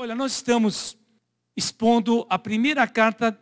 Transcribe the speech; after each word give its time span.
Olha, 0.00 0.14
nós 0.14 0.30
estamos 0.34 0.96
expondo 1.56 2.24
a 2.30 2.38
primeira 2.38 2.86
carta 2.86 3.36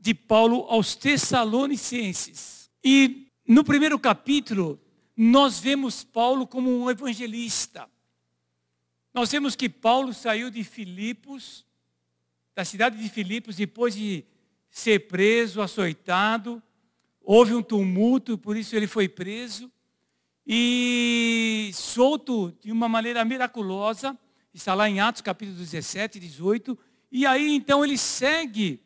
de 0.00 0.14
Paulo 0.14 0.64
aos 0.66 0.94
Tessalonicenses. 0.94 2.70
E 2.82 3.26
no 3.46 3.62
primeiro 3.62 3.98
capítulo, 3.98 4.80
nós 5.14 5.60
vemos 5.60 6.04
Paulo 6.04 6.46
como 6.46 6.70
um 6.70 6.90
evangelista. 6.90 7.86
Nós 9.12 9.30
vemos 9.30 9.54
que 9.54 9.68
Paulo 9.68 10.14
saiu 10.14 10.48
de 10.48 10.64
Filipos, 10.64 11.66
da 12.54 12.64
cidade 12.64 12.96
de 12.96 13.10
Filipos, 13.10 13.56
depois 13.56 13.94
de 13.94 14.24
ser 14.70 15.08
preso, 15.08 15.60
açoitado. 15.60 16.62
Houve 17.20 17.54
um 17.54 17.62
tumulto, 17.62 18.38
por 18.38 18.56
isso 18.56 18.74
ele 18.74 18.86
foi 18.86 19.10
preso. 19.10 19.70
E 20.46 21.70
solto 21.74 22.56
de 22.62 22.72
uma 22.72 22.88
maneira 22.88 23.22
miraculosa, 23.26 24.18
está 24.52 24.74
lá 24.74 24.88
em 24.88 25.00
Atos 25.00 25.22
capítulo 25.22 25.58
17, 25.58 26.18
18. 26.18 26.78
E 27.10 27.26
aí 27.26 27.54
então 27.54 27.84
ele 27.84 27.98
segue 27.98 28.82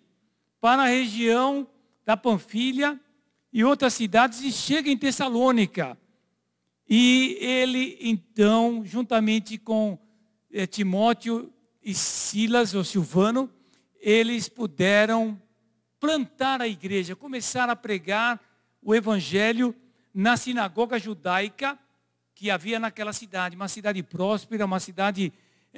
para 0.61 0.83
a 0.83 0.87
região 0.87 1.67
da 2.05 2.17
Panfilha 2.17 3.01
e 3.53 3.65
outras 3.65 3.95
cidades 3.95 4.43
e 4.43 4.53
chega 4.53 4.91
em 4.91 4.97
Tessalônica. 4.97 5.99
E 6.89 7.37
ele 7.41 7.97
então, 8.01 8.83
juntamente 8.85 9.59
com 9.59 9.99
eh, 10.53 10.67
Timóteo 10.67 11.53
e 11.83 11.95
Silas, 11.95 12.75
ou 12.75 12.85
Silvano, 12.85 13.51
eles 14.01 14.49
puderam 14.49 15.41
plantar 15.99 16.61
a 16.61 16.69
igreja, 16.69 17.15
começar 17.15 17.71
a 17.71 17.77
pregar 17.77 18.41
o 18.83 18.95
evangelho 18.95 19.75
na 20.13 20.37
sinagoga 20.37 20.99
judaica 20.99 21.79
que 22.35 22.51
havia 22.51 22.81
naquela 22.81 23.13
cidade, 23.13 23.55
uma 23.55 23.69
cidade 23.69 24.03
próspera, 24.03 24.65
uma 24.65 24.81
cidade 24.81 25.33
é, 25.33 25.33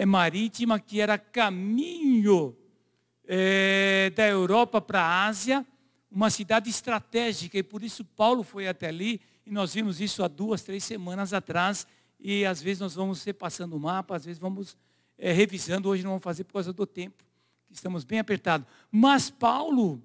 marítima 0.04 0.80
que 0.80 1.00
era 1.00 1.16
caminho 1.16 2.56
é, 3.26 4.10
da 4.14 4.26
Europa 4.26 4.80
para 4.80 5.00
a 5.00 5.26
Ásia, 5.26 5.64
uma 6.10 6.30
cidade 6.30 6.70
estratégica, 6.70 7.58
e 7.58 7.62
por 7.62 7.82
isso 7.82 8.04
Paulo 8.04 8.42
foi 8.42 8.68
até 8.68 8.88
ali, 8.88 9.20
e 9.46 9.50
nós 9.50 9.74
vimos 9.74 10.00
isso 10.00 10.22
há 10.22 10.28
duas, 10.28 10.62
três 10.62 10.84
semanas 10.84 11.32
atrás, 11.32 11.86
e 12.18 12.44
às 12.44 12.62
vezes 12.62 12.80
nós 12.80 12.94
vamos 12.94 13.22
repassando 13.24 13.76
o 13.76 13.80
mapa, 13.80 14.16
às 14.16 14.24
vezes 14.24 14.38
vamos 14.38 14.76
é, 15.18 15.32
revisando, 15.32 15.88
hoje 15.88 16.02
não 16.02 16.10
vamos 16.10 16.24
fazer 16.24 16.44
por 16.44 16.54
causa 16.54 16.72
do 16.72 16.86
tempo, 16.86 17.24
que 17.68 17.74
estamos 17.74 18.04
bem 18.04 18.18
apertados. 18.18 18.66
Mas 18.90 19.30
Paulo, 19.30 20.02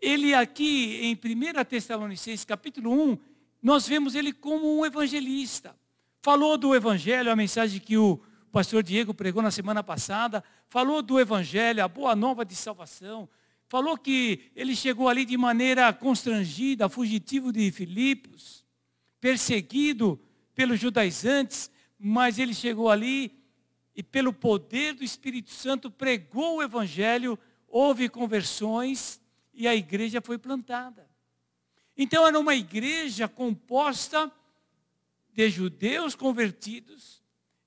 ele 0.00 0.34
aqui 0.34 1.00
em 1.02 1.14
1 1.14 1.64
Tessalonicenses 1.64 2.44
capítulo 2.44 2.92
1, 3.12 3.18
nós 3.62 3.86
vemos 3.86 4.14
ele 4.14 4.32
como 4.32 4.78
um 4.78 4.84
evangelista. 4.84 5.76
Falou 6.22 6.58
do 6.58 6.74
evangelho, 6.74 7.30
a 7.30 7.36
mensagem 7.36 7.80
que 7.80 7.96
o 7.96 8.20
pastor 8.50 8.82
Diego 8.82 9.14
pregou 9.14 9.42
na 9.42 9.50
semana 9.50 9.82
passada, 9.82 10.42
falou 10.68 11.02
do 11.02 11.20
evangelho, 11.20 11.84
a 11.84 11.88
boa 11.88 12.16
nova 12.16 12.44
de 12.44 12.54
salvação, 12.54 13.28
falou 13.68 13.96
que 13.96 14.50
ele 14.56 14.74
chegou 14.74 15.08
ali 15.08 15.24
de 15.24 15.36
maneira 15.36 15.92
constrangida, 15.92 16.88
fugitivo 16.88 17.52
de 17.52 17.70
Filipos, 17.70 18.64
perseguido 19.20 20.20
pelos 20.54 20.80
judaizantes, 20.80 21.70
mas 21.98 22.38
ele 22.38 22.52
chegou 22.52 22.90
ali 22.90 23.38
e 23.94 24.02
pelo 24.02 24.32
poder 24.32 24.94
do 24.94 25.04
Espírito 25.04 25.50
Santo 25.50 25.90
pregou 25.90 26.56
o 26.56 26.62
evangelho, 26.62 27.38
houve 27.68 28.08
conversões 28.08 29.20
e 29.54 29.68
a 29.68 29.74
igreja 29.74 30.20
foi 30.20 30.38
plantada. 30.38 31.08
Então 31.96 32.26
era 32.26 32.38
uma 32.38 32.54
igreja 32.54 33.28
composta 33.28 34.32
de 35.32 35.48
judeus 35.48 36.16
convertidos 36.16 37.19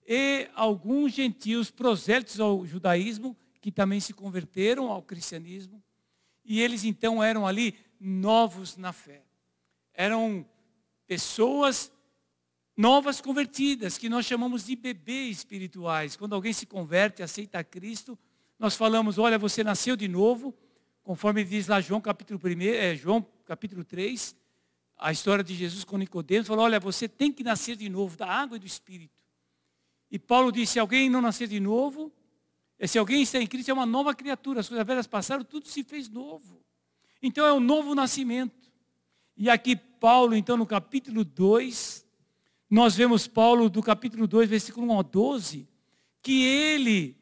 e 0.08 0.50
alguns 0.54 1.14
gentios 1.14 1.72
prosélitos 1.72 2.40
ao 2.40 2.66
judaísmo, 2.66 3.38
que 3.62 3.72
também 3.72 4.00
se 4.00 4.14
converteram 4.14 4.90
ao 4.92 5.02
cristianismo. 5.02 5.82
E 6.44 6.62
eles 6.62 6.84
então 6.84 7.24
eram 7.24 7.48
ali 7.48 7.76
novos 8.00 8.76
na 8.76 8.92
fé. 8.92 9.24
Eram 9.94 10.46
pessoas 11.08 11.92
novas 12.76 13.22
convertidas, 13.22 13.98
que 13.98 14.10
nós 14.10 14.26
chamamos 14.26 14.66
de 14.66 14.76
bebês 14.76 15.38
espirituais. 15.38 16.16
Quando 16.16 16.34
alguém 16.34 16.52
se 16.52 16.66
converte, 16.66 17.22
aceita 17.22 17.64
Cristo, 17.64 18.18
nós 18.60 18.76
falamos, 18.76 19.18
olha, 19.18 19.38
você 19.38 19.64
nasceu 19.64 19.96
de 19.96 20.08
novo, 20.08 20.54
conforme 21.04 21.44
diz 21.44 21.68
lá 21.68 21.80
João 21.80 22.02
capítulo 22.02 22.40
1, 22.44 22.62
é, 22.62 22.96
João 22.96 23.26
capítulo 23.46 23.84
3, 23.84 24.36
a 24.98 25.12
história 25.12 25.44
de 25.44 25.54
Jesus 25.54 25.84
com 25.84 25.98
Nicodemos, 25.98 26.48
falou, 26.48 26.66
olha, 26.66 26.80
você 26.80 27.08
tem 27.08 27.32
que 27.32 27.44
nascer 27.44 27.76
de 27.76 27.90
novo, 27.90 28.18
da 28.18 28.28
água 28.28 28.58
e 28.58 28.60
do 28.60 28.66
Espírito. 28.66 29.23
E 30.14 30.20
Paulo 30.20 30.52
disse, 30.52 30.74
se 30.74 30.80
alguém 30.80 31.10
não 31.10 31.20
nascer 31.20 31.48
de 31.48 31.60
novo, 31.60 32.14
é, 32.78 32.86
se 32.86 33.00
alguém 33.00 33.24
está 33.24 33.40
em 33.40 33.48
Cristo, 33.48 33.70
é 33.70 33.74
uma 33.74 33.84
nova 33.84 34.14
criatura, 34.14 34.60
as 34.60 34.70
coisas 34.70 34.86
velhas 34.86 35.08
passaram, 35.08 35.44
tudo 35.44 35.68
se 35.68 35.84
fez 35.84 36.08
novo. 36.08 36.64
Então 37.20 37.44
é 37.44 37.52
um 37.52 37.60
novo 37.60 37.96
nascimento. 37.96 38.72
E 39.36 39.50
aqui 39.50 39.76
Paulo, 39.76 40.36
então, 40.36 40.56
no 40.56 40.68
capítulo 40.68 41.26
2, 41.26 42.06
nós 42.70 42.96
vemos 42.96 43.26
Paulo 43.28 43.72
do 43.72 43.82
capítulo 43.82 44.28
2, 44.28 44.48
versículo 44.48 44.86
1 44.86 44.92
ao 44.92 45.02
12, 45.02 45.68
que 46.22 46.46
ele 46.46 47.18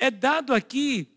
é 0.00 0.10
dado 0.10 0.52
aqui 0.52 1.16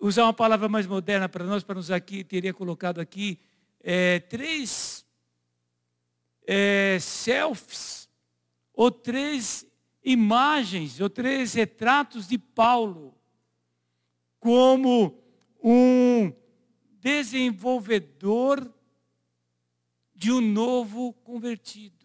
usar 0.00 0.24
uma 0.24 0.34
palavra 0.34 0.68
mais 0.68 0.84
moderna 0.84 1.28
para 1.28 1.44
nós, 1.44 1.62
para 1.62 1.76
nos 1.76 1.92
aqui, 1.92 2.24
teria 2.24 2.52
colocado 2.52 3.00
aqui 3.00 3.38
é, 3.80 4.18
três 4.18 5.03
é, 6.46 6.98
selfies, 7.00 8.08
ou 8.72 8.90
três 8.90 9.66
imagens, 10.04 11.00
ou 11.00 11.08
três 11.08 11.54
retratos 11.54 12.28
de 12.28 12.38
Paulo, 12.38 13.14
como 14.38 15.18
um 15.62 16.32
desenvolvedor 17.00 18.70
de 20.14 20.30
um 20.30 20.40
novo 20.40 21.12
convertido. 21.24 22.04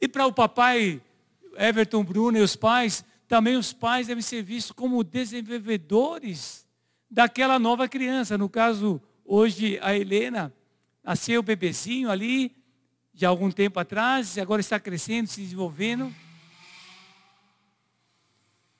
E 0.00 0.08
para 0.08 0.26
o 0.26 0.32
papai 0.32 1.00
Everton 1.56 2.04
Bruno 2.04 2.38
e 2.38 2.42
os 2.42 2.56
pais, 2.56 3.04
também 3.26 3.56
os 3.56 3.72
pais 3.72 4.06
devem 4.06 4.22
ser 4.22 4.42
vistos 4.42 4.72
como 4.72 5.04
desenvolvedores 5.04 6.66
daquela 7.10 7.58
nova 7.58 7.88
criança. 7.88 8.36
No 8.36 8.48
caso, 8.48 9.00
hoje, 9.24 9.78
a 9.82 9.96
Helena 9.96 10.52
nasceu 11.04 11.42
bebezinho 11.42 12.10
ali, 12.10 12.56
de 13.12 13.26
algum 13.26 13.50
tempo 13.50 13.78
atrás, 13.78 14.36
e 14.36 14.40
agora 14.40 14.60
está 14.60 14.80
crescendo, 14.80 15.28
se 15.28 15.42
desenvolvendo. 15.42 16.12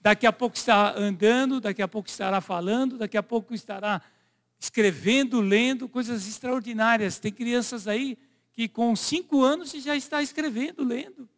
Daqui 0.00 0.26
a 0.26 0.32
pouco 0.32 0.56
está 0.56 0.98
andando, 0.98 1.60
daqui 1.60 1.82
a 1.82 1.88
pouco 1.88 2.08
estará 2.08 2.40
falando, 2.40 2.98
daqui 2.98 3.16
a 3.16 3.22
pouco 3.22 3.54
estará 3.54 4.02
escrevendo, 4.58 5.40
lendo, 5.40 5.88
coisas 5.88 6.26
extraordinárias. 6.26 7.18
Tem 7.18 7.30
crianças 7.30 7.86
aí 7.86 8.18
que 8.52 8.68
com 8.68 8.94
cinco 8.96 9.42
anos 9.42 9.70
já 9.72 9.94
está 9.94 10.22
escrevendo, 10.22 10.82
lendo. 10.82 11.28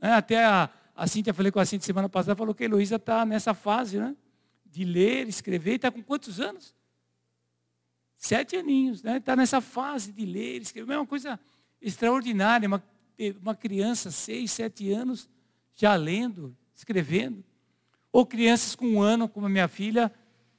É, 0.00 0.12
até 0.12 0.44
a, 0.44 0.70
a 0.94 1.06
Cíntia, 1.06 1.34
falei 1.34 1.50
com 1.50 1.60
a 1.60 1.64
Cíntia 1.64 1.86
semana 1.86 2.08
passada, 2.08 2.36
falou 2.36 2.54
que 2.54 2.62
a 2.62 2.66
Heloísa 2.66 2.96
está 2.96 3.24
nessa 3.24 3.54
fase, 3.54 3.98
né? 3.98 4.14
De 4.64 4.84
ler, 4.84 5.28
escrever. 5.28 5.74
Está 5.74 5.90
com 5.90 6.02
quantos 6.02 6.40
anos? 6.40 6.74
Sete 8.20 8.54
aninhos, 8.54 9.02
né? 9.02 9.16
Está 9.16 9.34
nessa 9.34 9.62
fase 9.62 10.12
de 10.12 10.26
ler, 10.26 10.60
escrever. 10.60 10.92
É 10.92 10.98
uma 10.98 11.06
coisa 11.06 11.40
extraordinária. 11.80 12.68
Uma, 12.68 12.84
uma 13.40 13.54
criança, 13.54 14.10
seis, 14.10 14.52
sete 14.52 14.92
anos, 14.92 15.26
já 15.74 15.96
lendo, 15.96 16.54
escrevendo. 16.74 17.42
Ou 18.12 18.26
crianças 18.26 18.74
com 18.74 18.86
um 18.86 19.00
ano, 19.00 19.26
como 19.26 19.46
a 19.46 19.48
minha 19.48 19.68
filha, 19.68 20.12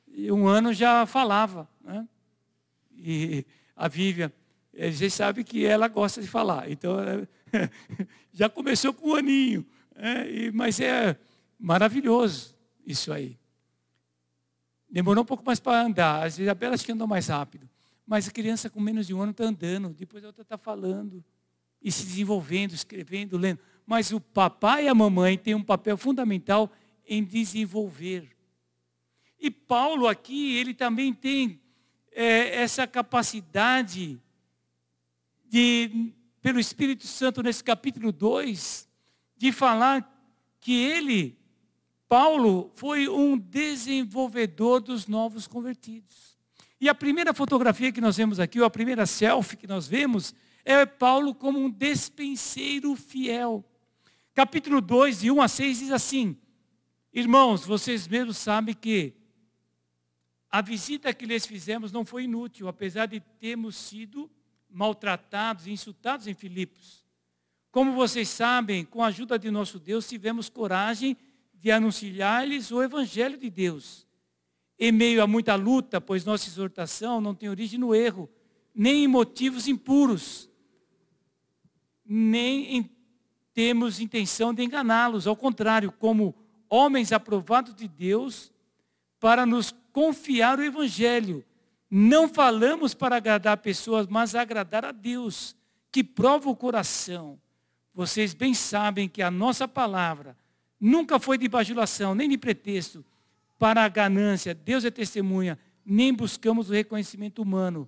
um 0.09 0.47
ano 0.47 0.73
já 0.73 1.05
falava. 1.05 1.69
Né? 1.83 2.07
E 2.97 3.45
a 3.75 3.87
Vivian, 3.87 4.31
vocês 4.73 5.13
sabem 5.13 5.43
que 5.43 5.63
ela 5.63 5.87
gosta 5.87 6.19
de 6.19 6.27
falar. 6.27 6.67
Então, 6.67 6.97
já 8.33 8.49
começou 8.49 8.91
com 8.91 9.09
um 9.11 9.15
aninho. 9.15 9.63
É, 9.95 10.27
e, 10.27 10.51
mas 10.51 10.79
é 10.79 11.15
maravilhoso 11.59 12.57
isso 12.87 13.13
aí. 13.13 13.37
Demorou 14.91 15.23
um 15.23 15.25
pouco 15.25 15.43
mais 15.45 15.59
para 15.59 15.81
andar. 15.81 16.25
As 16.25 16.37
Isabelas 16.37 16.83
que 16.83 16.91
andam 16.91 17.07
mais 17.07 17.27
rápido. 17.27 17.69
Mas 18.05 18.27
a 18.27 18.31
criança 18.31 18.69
com 18.69 18.81
menos 18.81 19.07
de 19.07 19.13
um 19.13 19.21
ano 19.21 19.31
está 19.31 19.45
andando. 19.45 19.89
Depois 19.93 20.23
a 20.23 20.27
outra 20.27 20.41
está 20.41 20.57
falando. 20.57 21.23
E 21.81 21.91
se 21.91 22.03
desenvolvendo, 22.03 22.73
escrevendo, 22.73 23.37
lendo. 23.37 23.59
Mas 23.85 24.11
o 24.11 24.19
papai 24.19 24.85
e 24.85 24.87
a 24.89 24.93
mamãe 24.93 25.37
têm 25.37 25.55
um 25.55 25.63
papel 25.63 25.97
fundamental 25.97 26.69
em 27.07 27.23
desenvolver. 27.23 28.29
E 29.39 29.49
Paulo 29.49 30.07
aqui, 30.07 30.57
ele 30.57 30.73
também 30.73 31.13
tem 31.13 31.59
é, 32.11 32.61
essa 32.61 32.85
capacidade 32.85 34.21
de, 35.45 36.13
pelo 36.41 36.59
Espírito 36.59 37.07
Santo, 37.07 37.41
nesse 37.41 37.63
capítulo 37.63 38.11
2, 38.11 38.87
de 39.35 39.51
falar 39.51 40.07
que 40.59 40.73
ele, 40.73 41.37
Paulo, 42.11 42.69
foi 42.75 43.07
um 43.07 43.37
desenvolvedor 43.37 44.81
dos 44.81 45.07
novos 45.07 45.47
convertidos. 45.47 46.37
E 46.77 46.89
a 46.89 46.93
primeira 46.93 47.33
fotografia 47.33 47.89
que 47.89 48.01
nós 48.01 48.17
vemos 48.17 48.37
aqui, 48.37 48.59
ou 48.59 48.65
a 48.65 48.69
primeira 48.69 49.05
selfie 49.05 49.55
que 49.55 49.65
nós 49.65 49.87
vemos, 49.87 50.35
é 50.65 50.85
Paulo 50.85 51.33
como 51.33 51.57
um 51.57 51.69
despenseiro 51.69 52.97
fiel. 52.97 53.63
Capítulo 54.33 54.81
2, 54.81 55.21
de 55.21 55.31
1 55.31 55.41
a 55.41 55.47
6, 55.47 55.79
diz 55.79 55.91
assim: 55.93 56.35
Irmãos, 57.13 57.65
vocês 57.65 58.09
mesmos 58.09 58.35
sabem 58.35 58.75
que 58.75 59.13
a 60.49 60.61
visita 60.61 61.13
que 61.13 61.25
lhes 61.25 61.45
fizemos 61.45 61.93
não 61.93 62.03
foi 62.03 62.25
inútil, 62.25 62.67
apesar 62.67 63.05
de 63.05 63.21
termos 63.39 63.77
sido 63.77 64.29
maltratados 64.69 65.65
e 65.65 65.71
insultados 65.71 66.27
em 66.27 66.33
Filipos. 66.33 67.05
Como 67.71 67.93
vocês 67.93 68.27
sabem, 68.27 68.83
com 68.83 69.01
a 69.01 69.07
ajuda 69.07 69.39
de 69.39 69.49
nosso 69.49 69.79
Deus, 69.79 70.09
tivemos 70.09 70.49
coragem 70.49 71.13
de 71.13 71.30
anunciar-lhes 71.69 72.71
o 72.71 72.81
Evangelho 72.81 73.37
de 73.37 73.49
Deus. 73.49 74.07
Em 74.79 74.91
meio 74.91 75.21
a 75.21 75.27
muita 75.27 75.53
luta, 75.55 76.01
pois 76.01 76.25
nossa 76.25 76.47
exortação 76.47 77.21
não 77.21 77.35
tem 77.35 77.49
origem 77.49 77.79
no 77.79 77.93
erro, 77.93 78.29
nem 78.73 79.03
em 79.03 79.07
motivos 79.07 79.67
impuros, 79.67 80.49
nem 82.05 82.77
em, 82.77 82.89
temos 83.53 83.99
intenção 83.99 84.53
de 84.53 84.63
enganá-los. 84.63 85.27
Ao 85.27 85.35
contrário, 85.35 85.91
como 85.91 86.33
homens 86.69 87.11
aprovados 87.11 87.75
de 87.75 87.87
Deus, 87.87 88.51
para 89.19 89.45
nos 89.45 89.73
confiar 89.93 90.57
o 90.57 90.63
Evangelho. 90.63 91.45
Não 91.89 92.27
falamos 92.27 92.93
para 92.93 93.17
agradar 93.17 93.57
pessoas, 93.57 94.07
mas 94.07 94.33
agradar 94.33 94.83
a 94.83 94.91
Deus, 94.91 95.55
que 95.91 96.03
prova 96.03 96.49
o 96.49 96.55
coração. 96.55 97.39
Vocês 97.93 98.33
bem 98.33 98.53
sabem 98.53 99.07
que 99.07 99.21
a 99.21 99.29
nossa 99.29 99.67
palavra 99.67 100.35
nunca 100.81 101.19
foi 101.19 101.37
de 101.37 101.47
bajulação, 101.47 102.15
nem 102.15 102.27
de 102.27 102.37
pretexto, 102.39 103.05
para 103.59 103.85
a 103.85 103.87
ganância. 103.87 104.55
Deus 104.55 104.83
é 104.83 104.89
testemunha, 104.89 105.59
nem 105.85 106.11
buscamos 106.11 106.71
o 106.71 106.73
reconhecimento 106.73 107.43
humano, 107.43 107.87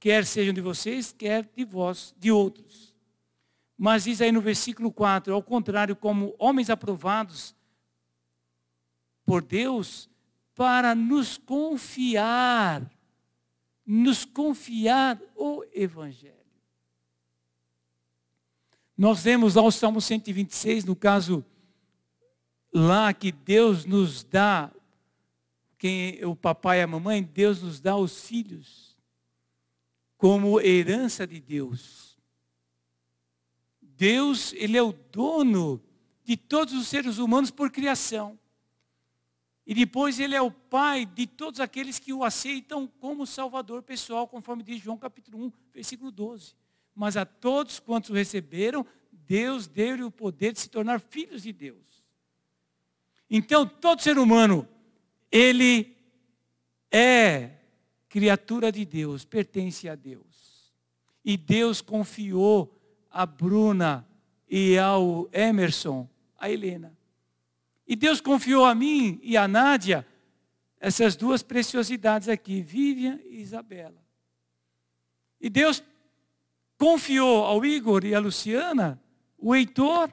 quer 0.00 0.26
sejam 0.26 0.52
de 0.52 0.60
vocês, 0.60 1.12
quer 1.12 1.48
de 1.56 1.64
vós, 1.64 2.12
de 2.18 2.32
outros. 2.32 2.96
Mas 3.78 4.04
diz 4.04 4.20
aí 4.20 4.32
no 4.32 4.40
versículo 4.40 4.90
4, 4.90 5.32
ao 5.32 5.42
contrário, 5.42 5.94
como 5.94 6.34
homens 6.36 6.68
aprovados 6.68 7.54
por 9.24 9.40
Deus, 9.40 10.10
para 10.54 10.94
nos 10.94 11.36
confiar, 11.38 12.88
nos 13.86 14.24
confiar 14.24 15.20
o 15.34 15.64
Evangelho. 15.72 16.34
Nós 18.96 19.24
vemos 19.24 19.56
lá 19.56 19.62
o 19.62 19.72
Salmo 19.72 20.00
126, 20.00 20.84
no 20.84 20.94
caso, 20.94 21.44
lá 22.74 23.14
que 23.14 23.30
Deus 23.30 23.84
nos 23.84 24.24
dá, 24.24 24.70
quem 25.78 26.24
o 26.24 26.34
papai 26.34 26.80
e 26.80 26.82
a 26.82 26.86
mamãe, 26.86 27.22
Deus 27.22 27.62
nos 27.62 27.78
dá 27.78 27.96
os 27.96 28.26
filhos 28.26 28.96
como 30.18 30.60
herança 30.60 31.26
de 31.26 31.40
Deus. 31.40 32.18
Deus, 33.80 34.52
Ele 34.54 34.76
é 34.76 34.82
o 34.82 34.92
dono 34.92 35.80
de 36.24 36.36
todos 36.36 36.74
os 36.74 36.88
seres 36.88 37.18
humanos 37.18 37.50
por 37.50 37.70
criação. 37.70 38.38
E 39.66 39.74
depois 39.74 40.20
ele 40.20 40.34
é 40.34 40.42
o 40.42 40.50
pai 40.50 41.06
de 41.06 41.26
todos 41.26 41.58
aqueles 41.58 41.98
que 41.98 42.12
o 42.12 42.22
aceitam 42.22 42.86
como 42.86 43.26
salvador 43.26 43.82
pessoal, 43.82 44.28
conforme 44.28 44.62
diz 44.62 44.82
João 44.82 44.98
capítulo 44.98 45.46
1, 45.46 45.52
versículo 45.72 46.10
12. 46.10 46.54
Mas 46.94 47.16
a 47.16 47.24
todos 47.24 47.80
quantos 47.80 48.10
o 48.10 48.14
receberam, 48.14 48.86
Deus 49.10 49.66
deu-lhe 49.66 50.02
o 50.02 50.10
poder 50.10 50.52
de 50.52 50.60
se 50.60 50.68
tornar 50.68 51.00
filhos 51.00 51.42
de 51.42 51.52
Deus. 51.52 51.93
Então, 53.28 53.66
todo 53.66 54.02
ser 54.02 54.18
humano, 54.18 54.68
ele 55.30 55.96
é 56.90 57.50
criatura 58.08 58.70
de 58.70 58.84
Deus, 58.84 59.24
pertence 59.24 59.88
a 59.88 59.94
Deus. 59.94 60.72
E 61.24 61.36
Deus 61.36 61.80
confiou 61.80 62.80
a 63.10 63.26
Bruna 63.26 64.06
e 64.48 64.78
ao 64.78 65.28
Emerson, 65.32 66.08
a 66.38 66.50
Helena. 66.50 66.96
E 67.86 67.96
Deus 67.96 68.20
confiou 68.20 68.64
a 68.64 68.74
mim 68.74 69.18
e 69.22 69.36
a 69.36 69.48
Nádia 69.48 70.06
essas 70.78 71.16
duas 71.16 71.42
preciosidades 71.42 72.28
aqui, 72.28 72.60
Vivian 72.60 73.18
e 73.24 73.40
Isabela. 73.40 74.04
E 75.40 75.48
Deus 75.48 75.82
confiou 76.76 77.44
ao 77.44 77.64
Igor 77.64 78.04
e 78.04 78.14
a 78.14 78.20
Luciana 78.20 79.00
o 79.38 79.54
Heitor 79.54 80.12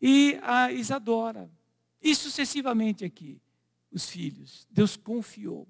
e 0.00 0.38
a 0.42 0.72
Isadora. 0.72 1.50
E 2.00 2.14
sucessivamente 2.14 3.04
aqui, 3.04 3.40
os 3.90 4.08
filhos. 4.08 4.66
Deus 4.70 4.96
confiou. 4.96 5.66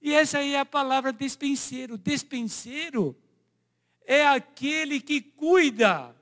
E 0.00 0.12
essa 0.12 0.38
aí 0.38 0.54
é 0.54 0.60
a 0.60 0.66
palavra 0.66 1.12
despenseiro. 1.12 1.96
Despenseiro 1.96 3.16
é 4.04 4.26
aquele 4.26 5.00
que 5.00 5.20
cuida 5.20 6.14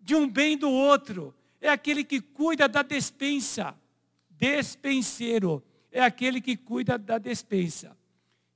de 0.00 0.14
um 0.14 0.28
bem 0.28 0.56
do 0.58 0.70
outro 0.70 1.34
é 1.64 1.70
aquele 1.70 2.04
que 2.04 2.20
cuida 2.20 2.68
da 2.68 2.82
despensa. 2.82 3.74
Despenseiro 4.28 5.64
é 5.90 6.02
aquele 6.02 6.38
que 6.38 6.58
cuida 6.58 6.98
da 6.98 7.16
despensa. 7.16 7.96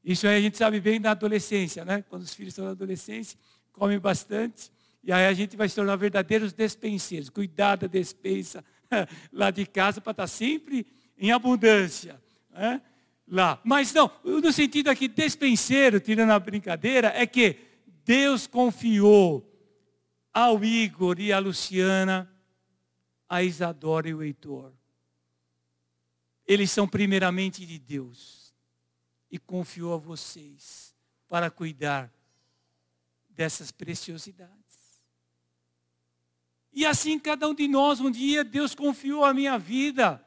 Isso 0.05 0.27
aí 0.27 0.37
a 0.37 0.41
gente 0.43 0.59
sabe 0.59 0.79
bem 0.79 1.01
da 1.01 1.13
adolescência, 1.13 1.87
né? 1.87 2.05
Quando 2.07 2.23
os 2.23 2.35
filhos 2.35 2.53
estão 2.53 2.67
na 2.67 2.73
adolescência, 2.73 3.39
comem 3.73 3.99
bastante. 3.99 4.71
E 5.03 5.11
aí 5.11 5.27
a 5.27 5.33
gente 5.33 5.57
vai 5.57 5.71
se 5.71 5.75
tornar 5.75 5.97
verdadeiros 5.97 6.53
despenseiros. 6.53 7.31
Cuidar 7.31 7.77
da 7.77 7.87
despensa 7.87 8.63
lá 9.33 9.51
de 9.51 9.67
casa 9.67 10.01
para 10.01 10.13
estar 10.13 10.27
sempre 10.27 10.87
em 11.17 11.33
abundância. 11.33 12.21
Né? 12.51 12.81
Lá. 13.27 13.61
Mas 13.65 13.93
não, 13.93 14.11
no 14.25 14.53
sentido 14.53 14.89
aqui, 14.89 15.09
despenseiro, 15.09 16.01
tirando 16.01 16.31
a 16.31 16.39
brincadeira, 16.39 17.13
é 17.15 17.27
que 17.27 17.57
Deus 18.05 18.47
confiou 18.47 19.45
ao 20.33 20.65
Igor 20.65 21.21
e 21.21 21.33
à 21.33 21.39
Luciana 21.39 22.31
a 23.29 23.43
Isadora 23.43 24.09
e 24.09 24.15
o 24.15 24.23
Heitor. 24.23 24.73
Eles 26.47 26.71
são 26.71 26.89
primeiramente 26.89 27.67
de 27.67 27.79
Deus 27.79 28.55
e 29.31 29.39
confiou 29.39 29.93
a 29.93 29.99
vocês 29.99 30.95
para 31.29 31.51
cuidar 31.51 32.11
dessas 33.29 33.71
preciosidades. 33.71 34.58
E 36.73 36.87
assim 36.87 37.19
cada 37.19 37.49
um 37.49 37.55
de 37.55 37.67
nós, 37.67 38.01
um 38.01 38.11
dia 38.11 38.45
Deus 38.45 38.75
confiou 38.75 39.25
a 39.25 39.35
minha 39.35 39.59
vida 39.59 40.25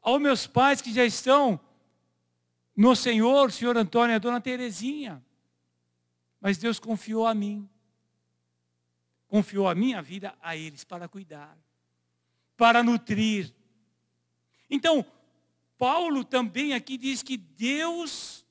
aos 0.00 0.20
meus 0.20 0.46
pais 0.46 0.80
que 0.80 0.92
já 0.92 1.04
estão 1.04 1.60
no 2.76 2.94
Senhor, 2.94 3.50
Senhor 3.52 3.76
Antônio 3.76 4.14
e 4.14 4.16
a 4.16 4.18
Dona 4.18 4.40
Terezinha. 4.40 5.22
Mas 6.40 6.58
Deus 6.58 6.78
confiou 6.78 7.26
a 7.26 7.34
mim. 7.34 7.68
Confiou 9.26 9.68
a 9.68 9.74
minha 9.74 10.00
vida 10.00 10.34
a 10.40 10.56
eles 10.56 10.84
para 10.84 11.08
cuidar 11.08 11.58
para 12.58 12.82
nutrir. 12.82 13.54
Então, 14.68 15.06
Paulo 15.78 16.24
também 16.24 16.74
aqui 16.74 16.98
diz 16.98 17.22
que 17.22 17.36
Deus 17.36 18.44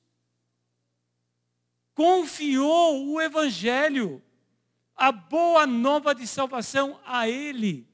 confiou 1.94 3.06
o 3.06 3.20
Evangelho, 3.20 4.22
a 4.98 5.12
boa 5.12 5.64
nova 5.64 6.12
de 6.12 6.26
salvação 6.26 6.98
a 7.06 7.28
ele, 7.28 7.86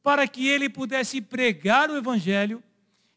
para 0.00 0.28
que 0.28 0.46
ele 0.46 0.68
pudesse 0.68 1.20
pregar 1.20 1.90
o 1.90 1.96
Evangelho 1.96 2.62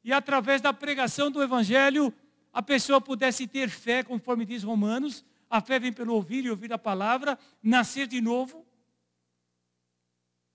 e 0.04 0.12
através 0.12 0.62
da 0.62 0.74
pregação 0.74 1.30
do 1.30 1.44
Evangelho 1.44 2.12
a 2.52 2.62
pessoa 2.62 3.00
pudesse 3.00 3.46
ter 3.46 3.70
fé, 3.70 4.02
conforme 4.02 4.46
diz 4.46 4.64
Romanos, 4.64 5.24
a 5.48 5.62
fé 5.62 5.80
vem 5.80 5.94
pelo 5.94 6.14
ouvir 6.14 6.44
e 6.44 6.50
ouvir 6.50 6.74
a 6.74 6.78
palavra, 6.78 7.38
nascer 7.62 8.08
de 8.08 8.20
novo. 8.20 8.66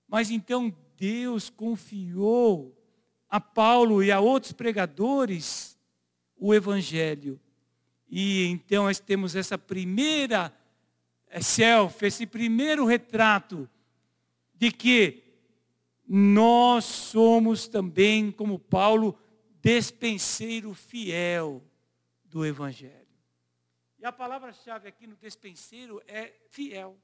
Mas 0.09 0.30
então 0.30 0.75
Deus 0.97 1.49
confiou 1.49 2.76
a 3.28 3.40
Paulo 3.40 4.02
e 4.02 4.11
a 4.11 4.18
outros 4.18 4.52
pregadores 4.52 5.78
o 6.37 6.52
Evangelho. 6.52 7.38
E 8.09 8.47
então 8.47 8.85
nós 8.85 8.99
temos 8.99 9.37
essa 9.37 9.56
primeira 9.56 10.52
selfie, 11.40 12.06
esse 12.06 12.26
primeiro 12.26 12.84
retrato 12.84 13.68
de 14.54 14.72
que 14.72 15.22
nós 16.06 16.84
somos 16.84 17.68
também, 17.68 18.32
como 18.32 18.58
Paulo, 18.58 19.16
despenseiro 19.60 20.75
fiel 20.75 21.62
do 22.25 22.44
Evangelho. 22.44 23.00
E 23.99 24.04
a 24.04 24.10
palavra-chave 24.10 24.88
aqui 24.88 25.06
no 25.06 25.14
despenseiro 25.14 26.02
é 26.08 26.32
fiel. 26.49 26.99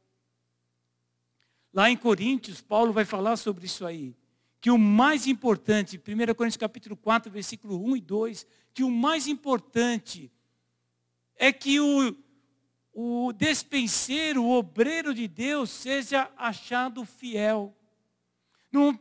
Lá 1.73 1.91
em 1.91 1.97
Coríntios, 1.97 2.61
Paulo 2.61 2.93
vai 2.93 3.05
falar 3.05 3.37
sobre 3.37 3.67
isso 3.67 3.85
aí. 3.85 4.17
Que 4.61 4.71
o 4.71 4.79
mais 4.79 5.27
importante, 5.27 5.99
1 5.99 6.35
Coríntios 6.35 6.57
capítulo 6.57 6.97
4, 6.97 7.31
versículo 7.31 7.79
1 7.85 7.97
e 7.99 8.01
2, 8.01 8.47
que 8.73 8.83
o 8.83 8.91
mais 8.91 9.27
importante 9.27 10.33
é 11.37 11.53
que 11.53 11.79
o, 11.79 12.17
o 12.99 13.33
despenseiro, 13.33 14.43
o 14.43 14.53
obreiro 14.53 15.13
de 15.13 15.29
Deus, 15.29 15.69
seja 15.69 16.31
achado 16.37 17.05
fiel. 17.05 17.77
Não, 18.73 18.99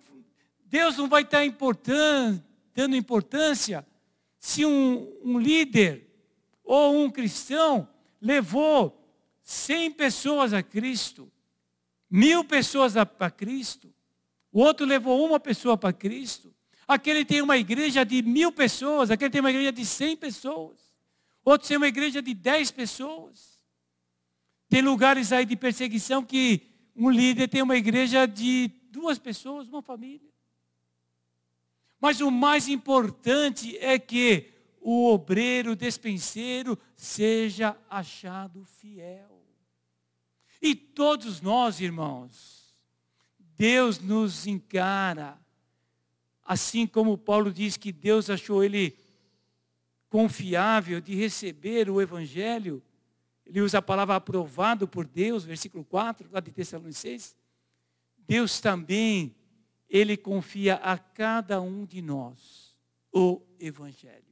Deus 0.66 0.98
não 0.98 1.08
vai 1.08 1.22
estar 1.22 1.46
importan, 1.46 2.44
dando 2.74 2.96
importância 2.96 3.88
se 4.38 4.66
um, 4.66 5.12
um 5.24 5.40
líder 5.40 6.10
ou 6.64 7.04
um 7.04 7.10
cristão 7.10 7.88
levou 8.20 9.02
100 9.42 9.92
pessoas 9.92 10.54
a 10.54 10.62
Cristo 10.62 11.32
mil 12.10 12.44
pessoas 12.46 12.94
para 13.18 13.30
Cristo, 13.30 13.94
O 14.52 14.62
outro 14.62 14.86
levou 14.86 15.26
uma 15.26 15.38
pessoa 15.38 15.78
para 15.78 15.92
Cristo. 15.92 16.56
Aquele 16.88 17.26
tem 17.26 17.42
uma 17.42 17.58
igreja 17.58 18.06
de 18.06 18.22
mil 18.22 18.54
pessoas, 18.54 19.12
aquele 19.12 19.30
tem 19.30 19.42
uma 19.42 19.50
igreja 19.50 19.72
de 19.74 19.86
cem 19.86 20.16
pessoas. 20.16 20.96
Outro 21.44 21.68
tem 21.68 21.76
uma 21.76 21.90
igreja 21.90 22.22
de 22.22 22.34
dez 22.34 22.72
pessoas. 22.72 23.55
Tem 24.76 24.82
lugares 24.82 25.32
aí 25.32 25.46
de 25.46 25.56
perseguição 25.56 26.22
que 26.22 26.64
um 26.94 27.10
líder 27.10 27.48
tem 27.48 27.62
uma 27.62 27.78
igreja 27.78 28.26
de 28.26 28.70
duas 28.92 29.18
pessoas, 29.18 29.70
uma 29.70 29.82
família. 29.82 30.30
Mas 31.98 32.20
o 32.20 32.30
mais 32.30 32.68
importante 32.68 33.78
é 33.78 33.98
que 33.98 34.52
o 34.82 35.14
obreiro 35.14 35.72
o 35.72 35.76
despenseiro 35.78 36.78
seja 36.94 37.78
achado 37.90 38.66
fiel. 38.66 39.42
E 40.62 40.76
todos 40.76 41.40
nós, 41.40 41.80
irmãos, 41.80 42.76
Deus 43.40 43.98
nos 44.00 44.46
encara, 44.46 45.40
assim 46.44 46.86
como 46.86 47.18
Paulo 47.18 47.50
diz 47.50 47.78
que 47.78 47.94
Deus 47.94 48.30
achou 48.30 48.62
ele 48.62 48.94
confiável 50.10 51.00
de 51.00 51.16
receber 51.16 51.90
o 51.90 52.02
Evangelho, 52.02 52.84
ele 53.46 53.62
usa 53.62 53.78
a 53.78 53.82
palavra 53.82 54.16
aprovado 54.16 54.88
por 54.88 55.06
Deus, 55.06 55.44
versículo 55.44 55.84
4, 55.86 56.30
lá 56.32 56.40
de 56.40 56.52
Tessalonicenses. 56.52 57.36
Deus 58.18 58.60
também, 58.60 59.36
ele 59.88 60.18
confia 60.18 60.76
a 60.76 60.98
cada 60.98 61.62
um 61.62 61.86
de 61.86 62.02
nós 62.02 62.76
o 63.14 63.42
Evangelho. 63.60 64.24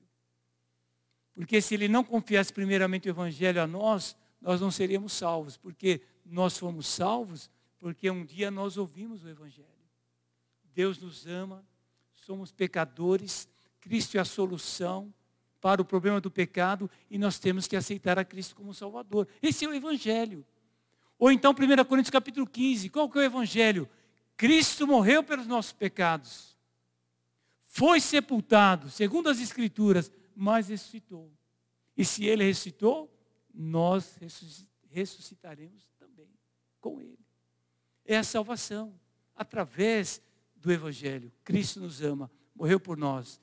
Porque 1.34 1.62
se 1.62 1.76
ele 1.76 1.88
não 1.88 2.04
confiasse 2.04 2.52
primeiramente 2.52 3.08
o 3.08 3.12
Evangelho 3.12 3.62
a 3.62 3.68
nós, 3.68 4.16
nós 4.42 4.60
não 4.60 4.72
seríamos 4.72 5.14
salvos. 5.14 5.58
Porque 5.58 6.02
nós 6.26 6.58
fomos 6.58 6.88
salvos 6.88 7.50
porque 7.84 8.10
um 8.10 8.24
dia 8.24 8.50
nós 8.50 8.78
ouvimos 8.78 9.26
o 9.26 9.30
Evangelho. 9.30 9.68
Deus 10.74 10.98
nos 11.00 11.28
ama, 11.28 11.66
somos 12.14 12.50
pecadores, 12.50 13.50
Cristo 13.82 14.18
é 14.18 14.22
a 14.22 14.26
solução 14.26 15.14
para 15.64 15.82
o 15.82 15.86
problema 15.86 16.20
do 16.20 16.30
pecado 16.30 16.92
e 17.10 17.18
nós 17.18 17.40
temos 17.40 17.68
que 17.68 17.78
aceitar 17.78 18.20
a 18.20 18.26
Cristo 18.26 18.54
como 18.54 18.74
Salvador. 18.74 19.30
Esse 19.42 19.64
é 19.64 19.70
o 19.70 19.74
Evangelho. 19.74 20.46
Ou 21.18 21.32
então 21.32 21.54
1 21.54 21.86
Coríntios 21.86 22.12
capítulo 22.12 22.46
15, 22.46 22.90
qual 22.90 23.10
que 23.10 23.18
é 23.18 23.22
o 23.22 23.24
Evangelho? 23.24 23.90
Cristo 24.36 24.86
morreu 24.86 25.24
pelos 25.24 25.48
nossos 25.48 25.72
pecados, 25.72 26.58
foi 27.64 28.02
sepultado, 28.02 28.90
segundo 28.90 29.30
as 29.30 29.40
Escrituras, 29.40 30.12
mas 30.36 30.68
ressuscitou. 30.68 31.32
E 31.96 32.04
se 32.04 32.26
ele 32.26 32.44
ressuscitou, 32.44 33.10
nós 33.54 34.18
ressuscitaremos 34.92 35.90
também 35.98 36.28
com 36.82 37.00
ele. 37.00 37.26
É 38.04 38.18
a 38.18 38.24
salvação 38.24 38.94
através 39.34 40.22
do 40.58 40.74
Evangelho. 40.74 41.32
Cristo 41.42 41.80
nos 41.80 42.02
ama, 42.02 42.30
morreu 42.54 42.82
por 42.82 42.98
nós. 42.98 43.40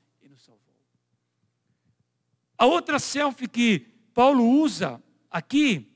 A 2.61 2.67
outra 2.67 2.99
selfie 2.99 3.49
que 3.49 3.87
Paulo 4.12 4.47
usa 4.47 5.02
aqui, 5.31 5.90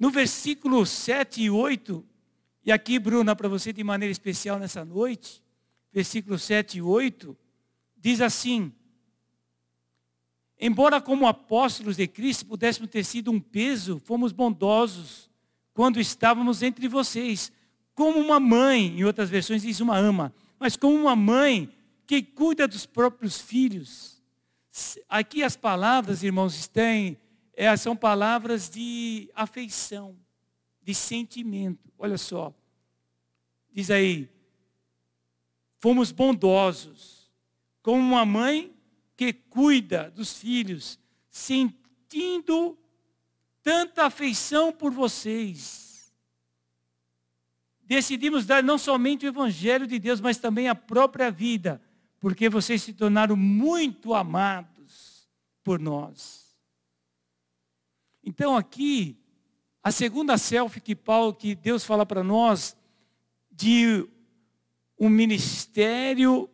no 0.00 0.10
versículo 0.10 0.86
7 0.86 1.42
e 1.42 1.50
8, 1.50 2.02
e 2.64 2.72
aqui, 2.72 2.98
Bruna, 2.98 3.36
para 3.36 3.46
você 3.46 3.74
de 3.74 3.84
maneira 3.84 4.10
especial 4.10 4.58
nessa 4.58 4.86
noite, 4.86 5.42
versículo 5.92 6.38
7 6.38 6.78
e 6.78 6.82
8, 6.82 7.36
diz 7.94 8.22
assim: 8.22 8.72
Embora 10.58 10.98
como 10.98 11.26
apóstolos 11.26 11.98
de 11.98 12.08
Cristo 12.08 12.46
pudéssemos 12.46 12.88
ter 12.88 13.04
sido 13.04 13.30
um 13.30 13.38
peso, 13.38 13.98
fomos 13.98 14.32
bondosos 14.32 15.30
quando 15.74 16.00
estávamos 16.00 16.62
entre 16.62 16.88
vocês, 16.88 17.52
como 17.94 18.18
uma 18.18 18.40
mãe, 18.40 18.98
em 18.98 19.04
outras 19.04 19.28
versões 19.28 19.60
diz 19.60 19.78
uma 19.78 19.98
ama, 19.98 20.32
mas 20.58 20.74
como 20.74 20.94
uma 20.96 21.14
mãe 21.14 21.68
que 22.06 22.22
cuida 22.22 22.66
dos 22.66 22.86
próprios 22.86 23.38
filhos. 23.38 24.15
Aqui 25.08 25.42
as 25.42 25.56
palavras, 25.56 26.22
irmãos, 26.22 26.68
têm, 26.68 27.18
é, 27.54 27.74
são 27.76 27.96
palavras 27.96 28.68
de 28.68 29.30
afeição, 29.34 30.16
de 30.82 30.94
sentimento. 30.94 31.92
Olha 31.98 32.18
só, 32.18 32.54
diz 33.72 33.90
aí, 33.90 34.28
fomos 35.78 36.12
bondosos, 36.12 37.30
como 37.82 37.98
uma 37.98 38.26
mãe 38.26 38.74
que 39.16 39.32
cuida 39.32 40.10
dos 40.10 40.38
filhos, 40.38 40.98
sentindo 41.30 42.78
tanta 43.62 44.04
afeição 44.04 44.72
por 44.72 44.92
vocês. 44.92 46.12
Decidimos 47.82 48.44
dar 48.44 48.62
não 48.62 48.76
somente 48.76 49.24
o 49.24 49.28
Evangelho 49.28 49.86
de 49.86 49.98
Deus, 49.98 50.20
mas 50.20 50.38
também 50.38 50.68
a 50.68 50.74
própria 50.74 51.30
vida, 51.30 51.80
porque 52.20 52.48
vocês 52.48 52.82
se 52.82 52.92
tornaram 52.92 53.36
muito 53.36 54.14
amados 54.14 55.28
por 55.62 55.78
nós. 55.78 56.56
Então 58.24 58.56
aqui, 58.56 59.16
a 59.82 59.92
segunda 59.92 60.36
selfie 60.36 60.80
que 60.80 60.96
Paulo, 60.96 61.34
que 61.34 61.54
Deus 61.54 61.84
fala 61.84 62.04
para 62.04 62.24
nós, 62.24 62.76
de 63.50 64.08
um 64.98 65.08
ministério 65.08 66.50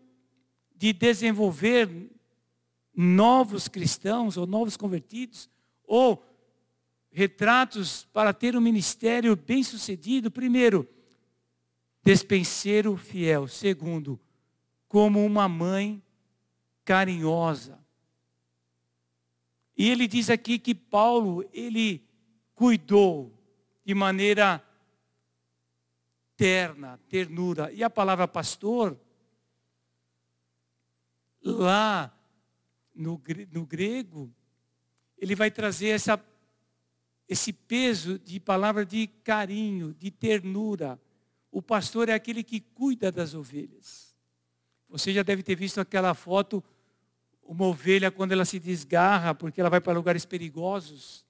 de 0.74 0.92
desenvolver 0.92 2.10
novos 2.94 3.68
cristãos 3.68 4.36
ou 4.36 4.46
novos 4.46 4.76
convertidos, 4.76 5.48
ou 5.84 6.22
retratos 7.10 8.04
para 8.12 8.32
ter 8.32 8.56
um 8.56 8.60
ministério 8.60 9.36
bem 9.36 9.62
sucedido. 9.62 10.30
Primeiro, 10.30 10.88
despenseiro 12.02 12.96
fiel. 12.96 13.46
Segundo, 13.46 14.18
como 14.92 15.24
uma 15.24 15.48
mãe 15.48 16.02
carinhosa. 16.84 17.82
E 19.74 19.88
ele 19.88 20.06
diz 20.06 20.28
aqui 20.28 20.58
que 20.58 20.74
Paulo, 20.74 21.48
ele 21.50 22.06
cuidou 22.54 23.32
de 23.86 23.94
maneira 23.94 24.62
terna, 26.36 27.00
ternura. 27.08 27.72
E 27.72 27.82
a 27.82 27.88
palavra 27.88 28.28
pastor, 28.28 29.00
lá 31.42 32.14
no, 32.94 33.18
no 33.50 33.64
grego, 33.64 34.30
ele 35.16 35.34
vai 35.34 35.50
trazer 35.50 35.88
essa, 35.88 36.22
esse 37.26 37.50
peso 37.50 38.18
de 38.18 38.38
palavra 38.38 38.84
de 38.84 39.06
carinho, 39.06 39.94
de 39.94 40.10
ternura. 40.10 41.00
O 41.50 41.62
pastor 41.62 42.10
é 42.10 42.12
aquele 42.12 42.44
que 42.44 42.60
cuida 42.60 43.10
das 43.10 43.32
ovelhas. 43.32 44.11
Você 44.92 45.10
já 45.10 45.22
deve 45.22 45.42
ter 45.42 45.56
visto 45.56 45.80
aquela 45.80 46.12
foto, 46.12 46.62
uma 47.42 47.64
ovelha 47.64 48.10
quando 48.10 48.32
ela 48.32 48.44
se 48.44 48.58
desgarra, 48.58 49.34
porque 49.34 49.58
ela 49.58 49.70
vai 49.70 49.80
para 49.80 49.94
lugares 49.94 50.26
perigosos. 50.26 51.24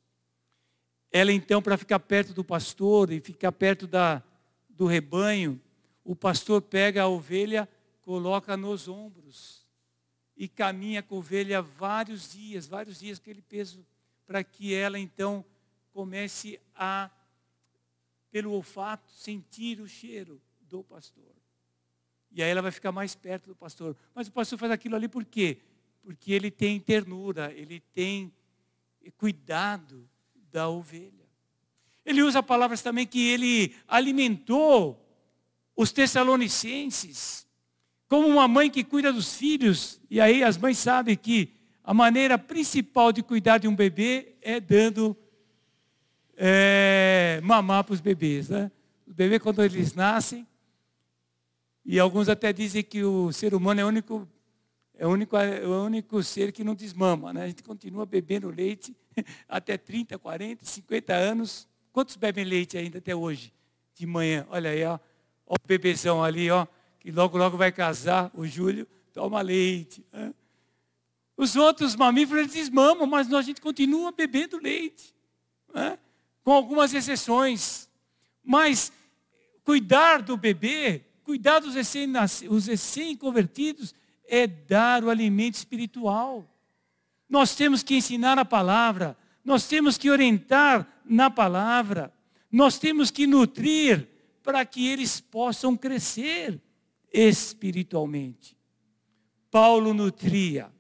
Ela 1.12 1.30
então, 1.30 1.62
para 1.62 1.78
ficar 1.78 2.00
perto 2.00 2.34
do 2.34 2.42
pastor 2.42 3.12
e 3.12 3.20
ficar 3.20 3.52
perto 3.52 3.86
da, 3.86 4.20
do 4.68 4.84
rebanho, 4.84 5.60
o 6.02 6.16
pastor 6.16 6.60
pega 6.60 7.02
a 7.04 7.08
ovelha, 7.08 7.68
coloca 8.00 8.56
nos 8.56 8.88
ombros 8.88 9.64
e 10.36 10.48
caminha 10.48 11.00
com 11.00 11.14
a 11.14 11.18
ovelha 11.18 11.62
vários 11.62 12.32
dias, 12.32 12.66
vários 12.66 12.98
dias 12.98 13.20
aquele 13.20 13.42
peso, 13.42 13.86
para 14.26 14.42
que 14.42 14.74
ela 14.74 14.98
então 14.98 15.44
comece 15.92 16.58
a, 16.74 17.08
pelo 18.28 18.50
olfato, 18.50 19.08
sentir 19.12 19.80
o 19.80 19.86
cheiro 19.86 20.42
do 20.62 20.82
pastor. 20.82 21.41
E 22.34 22.42
aí 22.42 22.50
ela 22.50 22.62
vai 22.62 22.70
ficar 22.70 22.92
mais 22.92 23.14
perto 23.14 23.48
do 23.48 23.54
pastor. 23.54 23.96
Mas 24.14 24.28
o 24.28 24.32
pastor 24.32 24.58
faz 24.58 24.72
aquilo 24.72 24.96
ali 24.96 25.08
por 25.08 25.24
quê? 25.24 25.58
Porque 26.02 26.32
ele 26.32 26.50
tem 26.50 26.80
ternura, 26.80 27.52
ele 27.52 27.80
tem 27.92 28.32
cuidado 29.16 30.08
da 30.50 30.68
ovelha. 30.68 31.12
Ele 32.04 32.22
usa 32.22 32.42
palavras 32.42 32.82
também 32.82 33.06
que 33.06 33.28
ele 33.28 33.74
alimentou 33.86 34.98
os 35.76 35.92
tessalonicenses 35.92 37.46
como 38.12 38.28
uma 38.28 38.46
mãe 38.46 38.68
que 38.68 38.84
cuida 38.84 39.10
dos 39.10 39.34
filhos, 39.34 39.98
e 40.10 40.20
aí 40.20 40.44
as 40.44 40.58
mães 40.58 40.76
sabem 40.76 41.16
que 41.16 41.50
a 41.82 41.94
maneira 41.94 42.36
principal 42.36 43.10
de 43.10 43.22
cuidar 43.22 43.56
de 43.56 43.66
um 43.66 43.74
bebê 43.74 44.34
é 44.42 44.60
dando 44.60 45.16
é, 46.36 47.40
mamar 47.42 47.84
para 47.84 47.94
os 47.94 48.02
bebês. 48.02 48.50
Né? 48.50 48.70
Os 49.06 49.14
bebês, 49.14 49.40
quando 49.40 49.64
eles 49.64 49.94
nascem, 49.94 50.46
e 51.84 51.98
alguns 51.98 52.28
até 52.28 52.52
dizem 52.52 52.82
que 52.82 53.02
o 53.02 53.32
ser 53.32 53.54
humano 53.54 53.80
é 53.80 53.84
o 53.84 53.88
único, 53.88 54.28
é 54.94 55.06
o 55.06 55.10
único, 55.10 55.36
é 55.36 55.66
o 55.66 55.84
único 55.84 56.22
ser 56.22 56.52
que 56.52 56.62
não 56.62 56.74
desmama. 56.74 57.32
Né? 57.32 57.44
A 57.44 57.48
gente 57.48 57.62
continua 57.62 58.06
bebendo 58.06 58.48
leite 58.50 58.96
até 59.48 59.76
30, 59.76 60.18
40, 60.18 60.64
50 60.64 61.14
anos. 61.14 61.68
Quantos 61.92 62.16
bebem 62.16 62.44
leite 62.44 62.78
ainda 62.78 62.98
até 62.98 63.14
hoje? 63.14 63.52
De 63.94 64.06
manhã. 64.06 64.46
Olha 64.50 64.70
aí, 64.70 64.84
ó, 64.84 64.98
o 65.46 65.56
bebezão 65.66 66.22
ali, 66.22 66.50
ó 66.50 66.66
que 67.02 67.10
logo, 67.10 67.36
logo 67.36 67.56
vai 67.56 67.72
casar, 67.72 68.30
o 68.32 68.46
Júlio, 68.46 68.86
toma 69.12 69.42
leite. 69.42 70.06
Né? 70.12 70.32
Os 71.36 71.56
outros 71.56 71.96
mamíferos 71.96 72.42
eles 72.42 72.52
desmamam, 72.52 73.08
mas 73.08 73.32
a 73.32 73.42
gente 73.42 73.60
continua 73.60 74.12
bebendo 74.12 74.56
leite. 74.56 75.12
Né? 75.74 75.98
Com 76.44 76.52
algumas 76.52 76.94
exceções. 76.94 77.88
Mas 78.44 78.92
cuidar 79.64 80.22
do 80.22 80.36
bebê 80.36 81.02
Cuidar 81.24 81.60
dos 81.60 81.74
recém-convertidos 81.74 83.94
é 84.26 84.46
dar 84.46 85.04
o 85.04 85.10
alimento 85.10 85.54
espiritual. 85.54 86.48
Nós 87.28 87.54
temos 87.54 87.82
que 87.82 87.94
ensinar 87.94 88.38
a 88.38 88.44
palavra, 88.44 89.16
nós 89.44 89.66
temos 89.66 89.96
que 89.96 90.10
orientar 90.10 90.86
na 91.04 91.30
palavra, 91.30 92.12
nós 92.50 92.78
temos 92.78 93.10
que 93.10 93.26
nutrir 93.26 94.08
para 94.42 94.64
que 94.64 94.88
eles 94.88 95.20
possam 95.20 95.76
crescer 95.76 96.60
espiritualmente. 97.12 98.56
Paulo 99.50 99.94
nutria, 99.94 100.70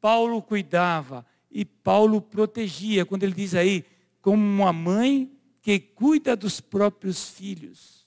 Paulo 0.00 0.42
cuidava 0.42 1.26
e 1.50 1.64
Paulo 1.64 2.20
protegia, 2.20 3.06
quando 3.06 3.24
ele 3.24 3.34
diz 3.34 3.54
aí, 3.54 3.84
como 4.20 4.42
uma 4.42 4.72
mãe 4.72 5.32
que 5.62 5.78
cuida 5.78 6.36
dos 6.36 6.60
próprios 6.60 7.30
filhos. 7.30 7.97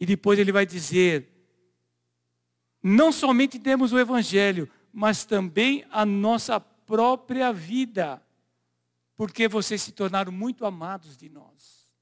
E 0.00 0.06
depois 0.06 0.38
ele 0.38 0.52
vai 0.52 0.64
dizer, 0.64 1.28
não 2.82 3.10
somente 3.10 3.58
temos 3.58 3.92
o 3.92 3.98
Evangelho, 3.98 4.70
mas 4.92 5.24
também 5.24 5.84
a 5.90 6.06
nossa 6.06 6.60
própria 6.60 7.52
vida, 7.52 8.22
porque 9.16 9.48
vocês 9.48 9.82
se 9.82 9.92
tornaram 9.92 10.32
muito 10.32 10.64
amados 10.64 11.16
de 11.16 11.28
nós. 11.28 11.92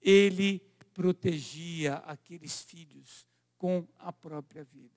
Ele 0.00 0.60
protegia 0.94 1.96
aqueles 2.06 2.62
filhos 2.62 3.26
com 3.58 3.86
a 3.98 4.12
própria 4.12 4.64
vida. 4.64 4.94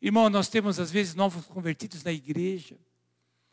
Irmão, 0.00 0.28
nós 0.30 0.48
temos 0.48 0.78
às 0.78 0.90
vezes 0.90 1.14
novos 1.14 1.46
convertidos 1.46 2.04
na 2.04 2.12
igreja, 2.12 2.78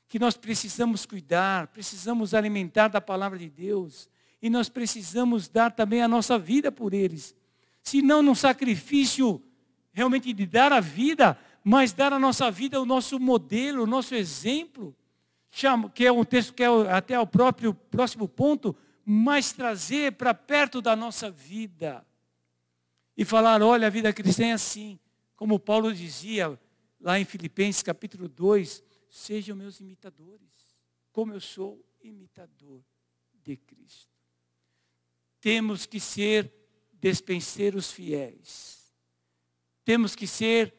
que 0.07 0.19
nós 0.19 0.37
precisamos 0.37 1.05
cuidar, 1.05 1.67
precisamos 1.67 2.33
alimentar 2.33 2.87
da 2.87 3.01
palavra 3.01 3.39
de 3.39 3.49
Deus, 3.49 4.09
e 4.41 4.49
nós 4.49 4.69
precisamos 4.69 5.47
dar 5.47 5.71
também 5.71 6.01
a 6.01 6.07
nossa 6.07 6.37
vida 6.37 6.71
por 6.71 6.93
eles. 6.93 7.35
Se 7.83 8.01
não 8.01 8.23
num 8.23 8.33
sacrifício 8.33 9.43
realmente 9.91 10.33
de 10.33 10.45
dar 10.45 10.71
a 10.73 10.79
vida, 10.79 11.37
mas 11.63 11.93
dar 11.93 12.11
a 12.13 12.17
nossa 12.17 12.49
vida 12.49 12.81
o 12.81 12.85
nosso 12.85 13.19
modelo, 13.19 13.83
o 13.83 13.87
nosso 13.87 14.15
exemplo, 14.15 14.95
que 15.93 16.05
é 16.05 16.11
um 16.11 16.23
texto 16.23 16.53
que 16.53 16.63
é 16.63 16.67
até 16.89 17.19
o 17.19 17.27
próprio 17.27 17.73
próximo 17.73 18.27
ponto, 18.27 18.75
mas 19.05 19.51
trazer 19.51 20.13
para 20.13 20.33
perto 20.33 20.81
da 20.81 20.95
nossa 20.95 21.29
vida. 21.29 22.05
E 23.15 23.23
falar, 23.23 23.61
olha, 23.61 23.87
a 23.87 23.91
vida 23.91 24.11
cristã 24.11 24.45
é 24.45 24.53
assim. 24.53 24.97
Como 25.35 25.59
Paulo 25.59 25.93
dizia 25.93 26.59
lá 26.99 27.19
em 27.19 27.25
Filipenses 27.25 27.83
capítulo 27.83 28.27
2, 28.27 28.81
sejam 29.09 29.55
meus 29.55 29.79
imitadores, 29.79 30.73
como 31.11 31.33
eu 31.33 31.41
sou 31.41 31.85
imitador 32.01 32.81
de 33.43 33.57
Cristo. 33.57 34.17
Temos 35.39 35.85
que 35.85 35.99
ser 35.99 36.51
despenseiros 37.03 37.91
fiéis. 37.91 38.81
Temos 39.83 40.15
que 40.15 40.25
ser, 40.25 40.73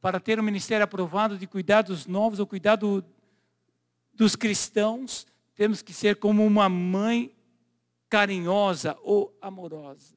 para 0.00 0.20
ter 0.20 0.38
um 0.38 0.42
ministério 0.42 0.84
aprovado 0.84 1.36
de 1.36 1.48
cuidar 1.48 1.82
dos 1.82 2.06
novos 2.06 2.38
ou 2.38 2.46
cuidar 2.46 2.76
do, 2.76 3.04
dos 4.12 4.36
cristãos, 4.36 5.26
temos 5.56 5.82
que 5.82 5.92
ser 5.92 6.14
como 6.14 6.46
uma 6.46 6.68
mãe 6.68 7.34
carinhosa 8.08 8.96
ou 9.02 9.36
amorosa. 9.42 10.14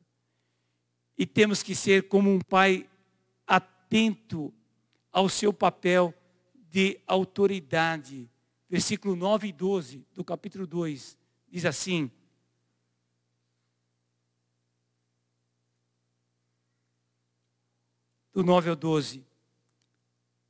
E 1.18 1.26
temos 1.26 1.64
que 1.64 1.74
ser 1.74 2.08
como 2.08 2.32
um 2.32 2.40
pai 2.40 2.88
atento 3.48 4.54
ao 5.12 5.28
seu 5.28 5.52
papel 5.52 6.14
de 6.70 7.00
autoridade. 7.08 8.30
Versículo 8.70 9.16
9 9.16 9.48
e 9.48 9.52
12 9.52 10.06
do 10.14 10.24
capítulo 10.24 10.68
2 10.68 11.18
diz 11.50 11.66
assim: 11.66 12.12
do 18.38 18.44
9 18.44 18.70
ao 18.70 18.76
12. 18.76 19.26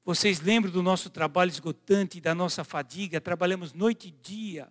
Vocês 0.03 0.41
lembram 0.41 0.70
do 0.70 0.84
nosso 0.84 1.10
trabalho 1.10 1.47
esgotante, 1.47 2.19
da 2.19 2.36
nossa 2.36 2.65
fadiga? 2.65 3.21
Trabalhamos 3.21 3.71
noite 3.71 4.10
e 4.10 4.12
dia 4.12 4.67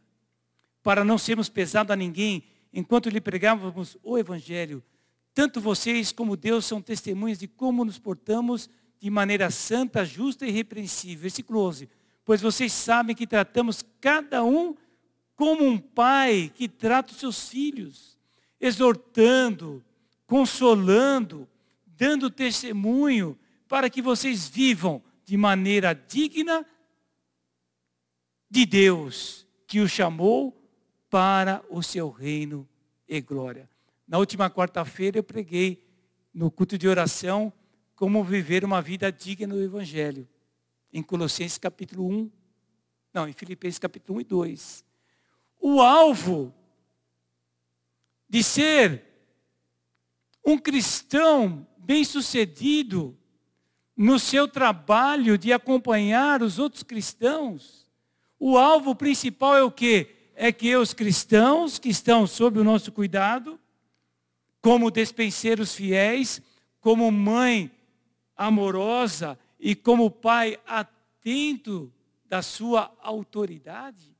para 0.83 1.03
não 1.03 1.17
sermos 1.17 1.49
pesados 1.49 1.91
a 1.91 1.97
ninguém 1.97 2.45
enquanto 2.75 3.09
lhe 3.09 3.19
pregávamos 3.19 3.97
o 4.03 4.19
Evangelho. 4.19 4.85
Tanto 5.33 5.63
vocês 5.63 6.13
como 6.13 6.37
Deus 6.37 6.67
são 6.67 6.83
testemunhas 6.83 7.39
de 7.39 7.49
como 7.49 7.87
nos 7.87 7.99
portamos 7.99 8.69
de 9.01 9.09
maneira 9.09 9.51
santa, 9.51 10.05
justa 10.05 10.45
e 10.45 10.51
irrepreensível. 10.51 11.23
Versículo 11.23 11.61
11. 11.61 11.89
Pois 12.23 12.43
vocês 12.43 12.71
sabem 12.71 13.17
que 13.17 13.27
tratamos 13.27 13.83
cada 13.99 14.45
um 14.45 14.77
como 15.35 15.65
um 15.65 15.79
pai 15.79 16.53
que 16.55 16.69
trata 16.69 17.13
os 17.13 17.19
seus 17.19 17.49
filhos, 17.49 18.19
exortando, 18.61 19.83
consolando, 20.27 21.49
dando 21.97 22.31
testemunho 22.31 23.39
para 23.67 23.91
que 23.91 24.03
vocês 24.03 24.47
vivam 24.47 25.03
de 25.25 25.37
maneira 25.37 25.93
digna 25.95 26.65
de 28.49 28.65
Deus, 28.65 29.47
que 29.67 29.81
o 29.81 29.89
chamou 29.89 30.57
para 31.11 31.65
o 31.69 31.83
seu 31.83 32.11
reino 32.11 32.69
e 33.09 33.21
glória. 33.21 33.69
Na 34.07 34.19
última 34.19 34.49
quarta-feira 34.49 35.19
eu 35.19 35.25
preguei 35.25 35.85
no 36.33 36.51
culto 36.51 36.79
de 36.79 36.87
oração 36.87 37.53
como 37.95 38.23
viver 38.23 38.65
uma 38.65 38.81
vida 38.83 39.11
digna 39.11 39.55
do 39.55 39.63
Evangelho. 39.63 40.29
Em 40.93 41.03
Colossenses 41.03 41.59
capítulo 41.59 42.09
1, 42.09 42.31
não, 43.13 43.27
em 43.27 43.33
Filipenses 43.33 43.79
capítulo 43.79 44.19
1 44.19 44.21
e 44.21 44.25
2. 44.25 44.85
O 45.59 45.81
alvo 45.81 46.55
de 48.29 48.43
ser 48.43 49.06
um 50.47 50.57
cristão 50.57 51.67
bem-sucedido 51.77 53.19
no 53.97 54.17
seu 54.17 54.47
trabalho 54.47 55.37
de 55.37 55.53
acompanhar 55.53 56.41
os 56.41 56.61
outros 56.61 56.85
cristãos, 56.85 57.85
o 58.39 58.57
alvo 58.57 58.95
principal 58.95 59.57
é 59.57 59.63
o 59.65 59.73
quê? 59.73 60.15
É 60.37 60.53
que 60.53 60.77
os 60.77 60.95
cristãos 60.95 61.81
que 61.81 61.89
estão 61.89 62.29
sob 62.29 62.61
o 62.61 62.65
nosso 62.65 62.93
cuidado, 62.93 63.59
como 64.61 64.91
despenseiros 64.91 65.75
fiéis, 65.75 66.41
como 66.81 67.11
mãe 67.11 67.69
amorosa 68.37 69.37
e 69.59 69.75
como 69.75 70.11
pai 70.11 70.61
atento 70.65 71.93
da 72.27 72.41
sua 72.41 72.95
autoridade, 73.01 74.15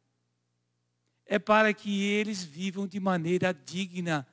é 1.25 1.39
para 1.39 1.73
que 1.73 2.03
eles 2.03 2.43
vivam 2.43 2.87
de 2.87 2.99
maneira 2.99 3.53
digna 3.53 4.27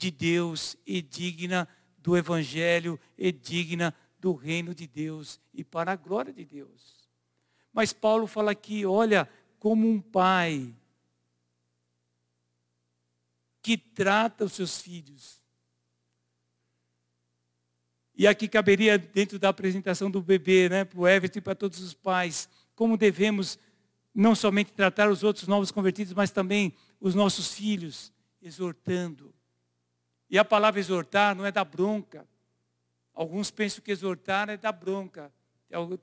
de 0.00 0.10
Deus 0.10 0.78
e 0.86 1.02
digna 1.02 1.68
do 1.98 2.16
Evangelho 2.16 2.98
e 3.18 3.30
digna 3.30 3.94
do 4.18 4.32
reino 4.32 4.74
de 4.74 4.86
Deus 4.86 5.38
e 5.52 5.62
para 5.62 5.92
a 5.92 5.96
glória 5.96 6.32
de 6.32 6.42
Deus. 6.42 7.06
Mas 7.70 7.92
Paulo 7.92 8.26
fala 8.26 8.50
aqui, 8.50 8.86
olha, 8.86 9.28
como 9.58 9.86
um 9.86 10.00
pai 10.00 10.74
que 13.60 13.76
trata 13.76 14.46
os 14.46 14.54
seus 14.54 14.80
filhos. 14.80 15.38
E 18.16 18.26
aqui 18.26 18.48
caberia, 18.48 18.96
dentro 18.96 19.38
da 19.38 19.50
apresentação 19.50 20.10
do 20.10 20.22
bebê, 20.22 20.70
né, 20.70 20.84
para 20.86 20.98
o 20.98 21.06
Everton 21.06 21.40
e 21.40 21.42
para 21.42 21.54
todos 21.54 21.78
os 21.80 21.92
pais, 21.92 22.48
como 22.74 22.96
devemos 22.96 23.58
não 24.14 24.34
somente 24.34 24.72
tratar 24.72 25.10
os 25.10 25.22
outros 25.22 25.46
novos 25.46 25.70
convertidos, 25.70 26.14
mas 26.14 26.30
também 26.30 26.74
os 26.98 27.14
nossos 27.14 27.52
filhos, 27.52 28.10
exortando, 28.40 29.34
e 30.30 30.38
a 30.38 30.44
palavra 30.44 30.78
exortar 30.78 31.34
não 31.34 31.44
é 31.44 31.50
da 31.50 31.64
bronca. 31.64 32.26
Alguns 33.12 33.50
pensam 33.50 33.82
que 33.82 33.90
exortar 33.90 34.48
é 34.48 34.56
da 34.56 34.70
bronca. 34.70 35.32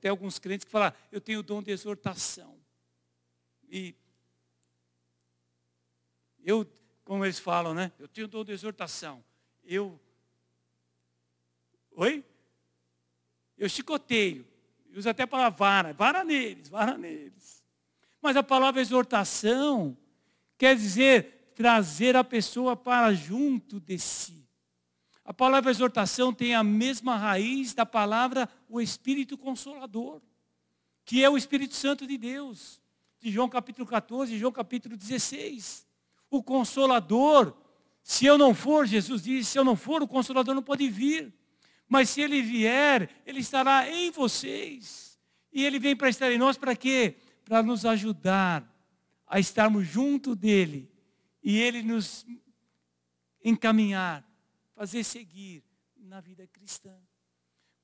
Tem 0.01 0.11
alguns 0.11 0.37
crentes 0.37 0.65
que 0.65 0.71
falam, 0.71 0.93
eu 1.11 1.21
tenho 1.21 1.39
o 1.39 1.43
dom 1.43 1.63
de 1.63 1.71
exortação. 1.71 2.57
E 3.69 3.95
eu, 6.43 6.69
como 7.05 7.25
eles 7.25 7.39
falam, 7.39 7.73
né? 7.73 7.91
Eu 7.97 8.07
tenho 8.07 8.27
o 8.27 8.29
dom 8.29 8.43
de 8.43 8.51
exortação. 8.51 9.23
Eu. 9.63 9.99
Oi? 11.91 12.23
Eu 13.57 13.69
chicoteio. 13.69 14.45
Eu 14.91 14.99
uso 14.99 15.09
até 15.09 15.23
a 15.23 15.27
palavra 15.27 15.57
vara. 15.57 15.93
Vara 15.93 16.23
neles, 16.23 16.67
vara 16.67 16.97
neles. 16.97 17.63
Mas 18.21 18.35
a 18.35 18.43
palavra 18.43 18.81
exortação 18.81 19.97
quer 20.57 20.75
dizer 20.75 21.36
trazer 21.57 22.15
a 22.15 22.23
pessoa 22.23 22.75
para 22.75 23.11
junto 23.15 23.79
de 23.79 23.97
si. 23.97 24.47
A 25.25 25.33
palavra 25.33 25.71
exortação 25.71 26.31
tem 26.31 26.53
a 26.53 26.63
mesma 26.63 27.17
raiz 27.17 27.73
da 27.73 27.83
palavra 27.83 28.47
o 28.69 28.79
Espírito 28.79 29.35
Consolador, 29.35 30.21
que 31.03 31.23
é 31.23 31.29
o 31.29 31.35
Espírito 31.35 31.73
Santo 31.73 32.05
de 32.05 32.15
Deus, 32.15 32.79
de 33.19 33.31
João 33.31 33.49
capítulo 33.49 33.87
14, 33.87 34.37
João 34.37 34.51
capítulo 34.51 34.95
16. 34.95 35.87
O 36.29 36.43
Consolador, 36.43 37.57
se 38.03 38.27
eu 38.27 38.37
não 38.37 38.53
for, 38.53 38.85
Jesus 38.85 39.23
disse, 39.23 39.49
se 39.49 39.57
eu 39.57 39.63
não 39.63 39.75
for, 39.75 40.03
o 40.03 40.07
Consolador 40.07 40.53
não 40.53 40.61
pode 40.61 40.87
vir. 40.87 41.33
Mas 41.89 42.11
se 42.11 42.21
ele 42.21 42.39
vier, 42.39 43.09
ele 43.25 43.39
estará 43.39 43.89
em 43.91 44.11
vocês. 44.11 45.17
E 45.51 45.65
ele 45.65 45.79
vem 45.79 45.95
para 45.95 46.07
estar 46.07 46.31
em 46.31 46.37
nós 46.37 46.55
para 46.55 46.75
quê? 46.75 47.15
Para 47.43 47.63
nos 47.63 47.83
ajudar 47.83 48.63
a 49.25 49.39
estarmos 49.39 49.87
junto 49.87 50.35
dele 50.35 50.95
e 51.47 51.59
Ele 51.59 51.81
nos 51.81 52.25
encaminhar, 53.41 54.21
fazer 54.75 55.01
seguir 55.05 55.63
na 55.95 56.19
vida 56.19 56.45
cristã. 56.45 56.93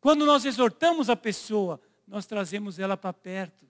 Quando 0.01 0.25
nós 0.25 0.43
exortamos 0.43 1.09
a 1.09 1.15
pessoa, 1.15 1.79
nós 2.05 2.25
trazemos 2.25 2.77
ela 2.77 2.97
para 2.97 3.13
perto, 3.13 3.65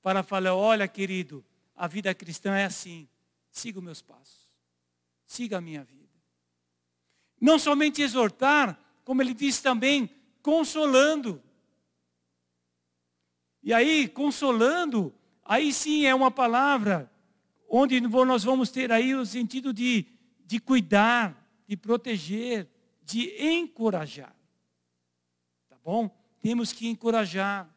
para 0.00 0.22
falar: 0.22 0.54
olha, 0.54 0.88
querido, 0.88 1.44
a 1.76 1.86
vida 1.86 2.14
cristã 2.14 2.56
é 2.56 2.64
assim, 2.64 3.06
siga 3.50 3.78
os 3.78 3.84
meus 3.84 4.00
passos, 4.00 4.50
siga 5.26 5.58
a 5.58 5.60
minha 5.60 5.84
vida. 5.84 6.08
Não 7.38 7.58
somente 7.58 8.00
exortar, 8.00 8.80
como 9.04 9.20
ele 9.20 9.34
diz 9.34 9.60
também, 9.60 10.08
consolando. 10.40 11.42
E 13.62 13.74
aí, 13.74 14.08
consolando, 14.08 15.14
aí 15.44 15.74
sim 15.74 16.06
é 16.06 16.14
uma 16.14 16.30
palavra 16.30 17.12
onde 17.68 18.00
nós 18.00 18.42
vamos 18.42 18.70
ter 18.70 18.90
aí 18.90 19.14
o 19.14 19.26
sentido 19.26 19.72
de, 19.72 20.06
de 20.44 20.58
cuidar, 20.58 21.46
de 21.66 21.76
proteger, 21.76 22.68
de 23.02 23.30
encorajar. 23.44 24.34
Tá 25.68 25.76
bom? 25.84 26.08
Temos 26.40 26.72
que 26.72 26.88
encorajar 26.88 27.68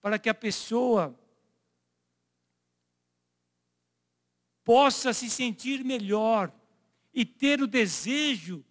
para 0.00 0.18
que 0.18 0.30
a 0.30 0.34
pessoa 0.34 1.18
possa 4.64 5.12
se 5.12 5.28
sentir 5.28 5.84
melhor 5.84 6.52
e 7.12 7.24
ter 7.24 7.60
o 7.60 7.66
desejo 7.66 8.64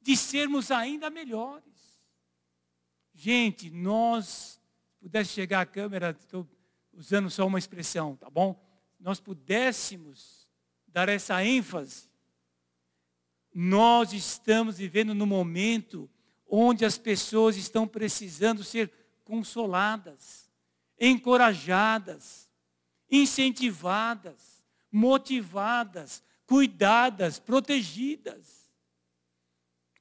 de 0.00 0.16
sermos 0.16 0.70
ainda 0.70 1.10
melhores. 1.10 1.64
Gente, 3.12 3.68
nós, 3.68 4.60
pudesse 5.00 5.30
chegar 5.32 5.62
à 5.62 5.66
câmera, 5.66 6.10
estou 6.10 6.48
usando 6.92 7.28
só 7.28 7.46
uma 7.46 7.58
expressão, 7.58 8.14
tá 8.14 8.30
bom? 8.30 8.67
Nós 8.98 9.20
pudéssemos 9.20 10.48
dar 10.86 11.08
essa 11.08 11.44
ênfase 11.44 12.08
nós 13.60 14.12
estamos 14.12 14.78
vivendo 14.78 15.12
no 15.14 15.26
momento 15.26 16.08
onde 16.48 16.84
as 16.84 16.96
pessoas 16.96 17.56
estão 17.56 17.88
precisando 17.88 18.62
ser 18.62 18.88
consoladas, 19.24 20.48
encorajadas, 20.96 22.48
incentivadas, 23.10 24.62
motivadas, 24.92 26.22
cuidadas, 26.46 27.40
protegidas. 27.40 28.70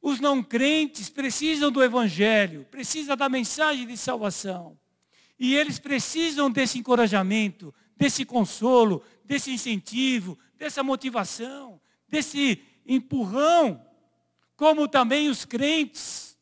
Os 0.01 0.19
não 0.19 0.43
crentes 0.43 1.10
precisam 1.10 1.71
do 1.71 1.83
Evangelho, 1.83 2.63
precisam 2.69 3.17
da 3.17 3.27
mensagem 3.27 3.88
de 3.88 3.97
salvação. 3.97 4.77
E 5.39 5.55
eles 5.55 5.79
precisam 5.79 6.51
desse 6.51 6.77
encorajamento, 6.77 7.73
desse 7.97 8.23
consolo, 8.23 9.03
desse 9.25 9.51
incentivo, 9.51 10.38
dessa 10.57 10.83
motivação, 10.83 11.81
desse 12.07 12.62
empurrão, 12.86 13.83
como 14.55 14.88
também 14.88 15.29
os 15.29 15.43
crentes. 15.43 16.38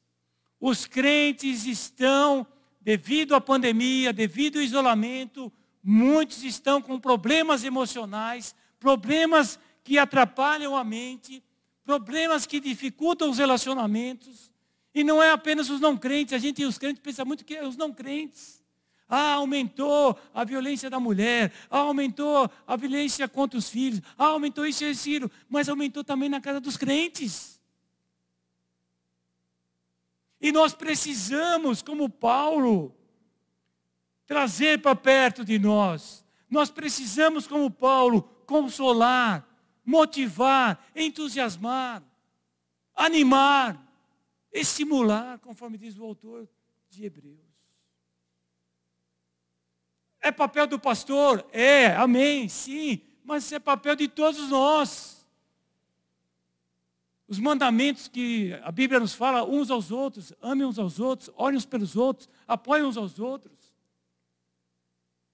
Os 0.59 0.85
crentes 0.85 1.65
estão, 1.65 2.45
devido 2.81 3.35
à 3.35 3.41
pandemia, 3.41 4.13
devido 4.13 4.57
ao 4.57 4.63
isolamento, 4.63 5.51
muitos 5.83 6.43
estão 6.43 6.81
com 6.81 6.99
problemas 6.99 7.63
emocionais, 7.63 8.55
problemas 8.79 9.59
que 9.83 9.97
atrapalham 9.97 10.75
a 10.75 10.83
mente, 10.83 11.43
problemas 11.83 12.45
que 12.45 12.59
dificultam 12.59 13.29
os 13.29 13.37
relacionamentos. 13.37 14.51
E 14.93 15.03
não 15.03 15.21
é 15.21 15.31
apenas 15.31 15.69
os 15.69 15.79
não 15.79 15.97
crentes, 15.97 16.33
a 16.33 16.37
gente, 16.37 16.63
os 16.63 16.77
crentes, 16.77 17.01
pensa 17.01 17.25
muito 17.25 17.43
que 17.43 17.55
é 17.55 17.67
os 17.67 17.75
não 17.75 17.93
crentes. 17.93 18.63
Ah, 19.07 19.33
aumentou 19.33 20.17
a 20.33 20.43
violência 20.43 20.89
da 20.89 20.99
mulher, 20.99 21.53
ah, 21.69 21.79
aumentou 21.79 22.49
a 22.65 22.75
violência 22.75 23.27
contra 23.27 23.57
os 23.57 23.69
filhos, 23.69 24.01
ah, 24.17 24.27
aumentou 24.27 24.65
isso 24.65 24.83
e 24.83 24.89
aquilo, 24.89 25.29
mas 25.47 25.69
aumentou 25.69 26.03
também 26.03 26.27
na 26.27 26.41
casa 26.41 26.59
dos 26.59 26.75
crentes. 26.75 27.61
E 30.41 30.51
nós 30.51 30.73
precisamos, 30.73 31.81
como 31.81 32.09
Paulo, 32.09 32.95
trazer 34.25 34.81
para 34.81 34.95
perto 34.95 35.45
de 35.45 35.59
nós. 35.59 36.25
Nós 36.49 36.69
precisamos, 36.69 37.47
como 37.47 37.69
Paulo, 37.69 38.23
consolar, 38.45 39.47
motivar, 39.83 40.83
entusiasmar, 40.95 42.03
animar, 42.95 43.81
estimular, 44.51 45.37
conforme 45.39 45.77
diz 45.77 45.97
o 45.97 46.03
autor 46.03 46.47
de 46.89 47.05
Hebreus. 47.05 47.44
É 50.25 50.31
papel 50.31 50.65
do 50.65 50.79
pastor? 50.79 51.45
É, 51.51 51.95
amém, 51.95 52.49
sim. 52.49 52.99
Mas 53.23 53.51
é 53.51 53.59
papel 53.59 53.95
de 53.95 54.07
todos 54.07 54.49
nós. 54.49 55.23
Os 57.27 57.37
mandamentos 57.37 58.07
que 58.07 58.51
a 58.63 58.71
Bíblia 58.71 58.99
nos 58.99 59.13
fala 59.13 59.43
uns 59.43 59.69
aos 59.69 59.91
outros, 59.91 60.33
amem 60.41 60.65
uns 60.65 60.79
aos 60.79 60.99
outros, 60.99 61.29
orem 61.35 61.55
uns 61.55 61.65
pelos 61.67 61.95
outros, 61.95 62.27
apoiem 62.47 62.83
uns 62.83 62.97
aos 62.97 63.19
outros. 63.19 63.71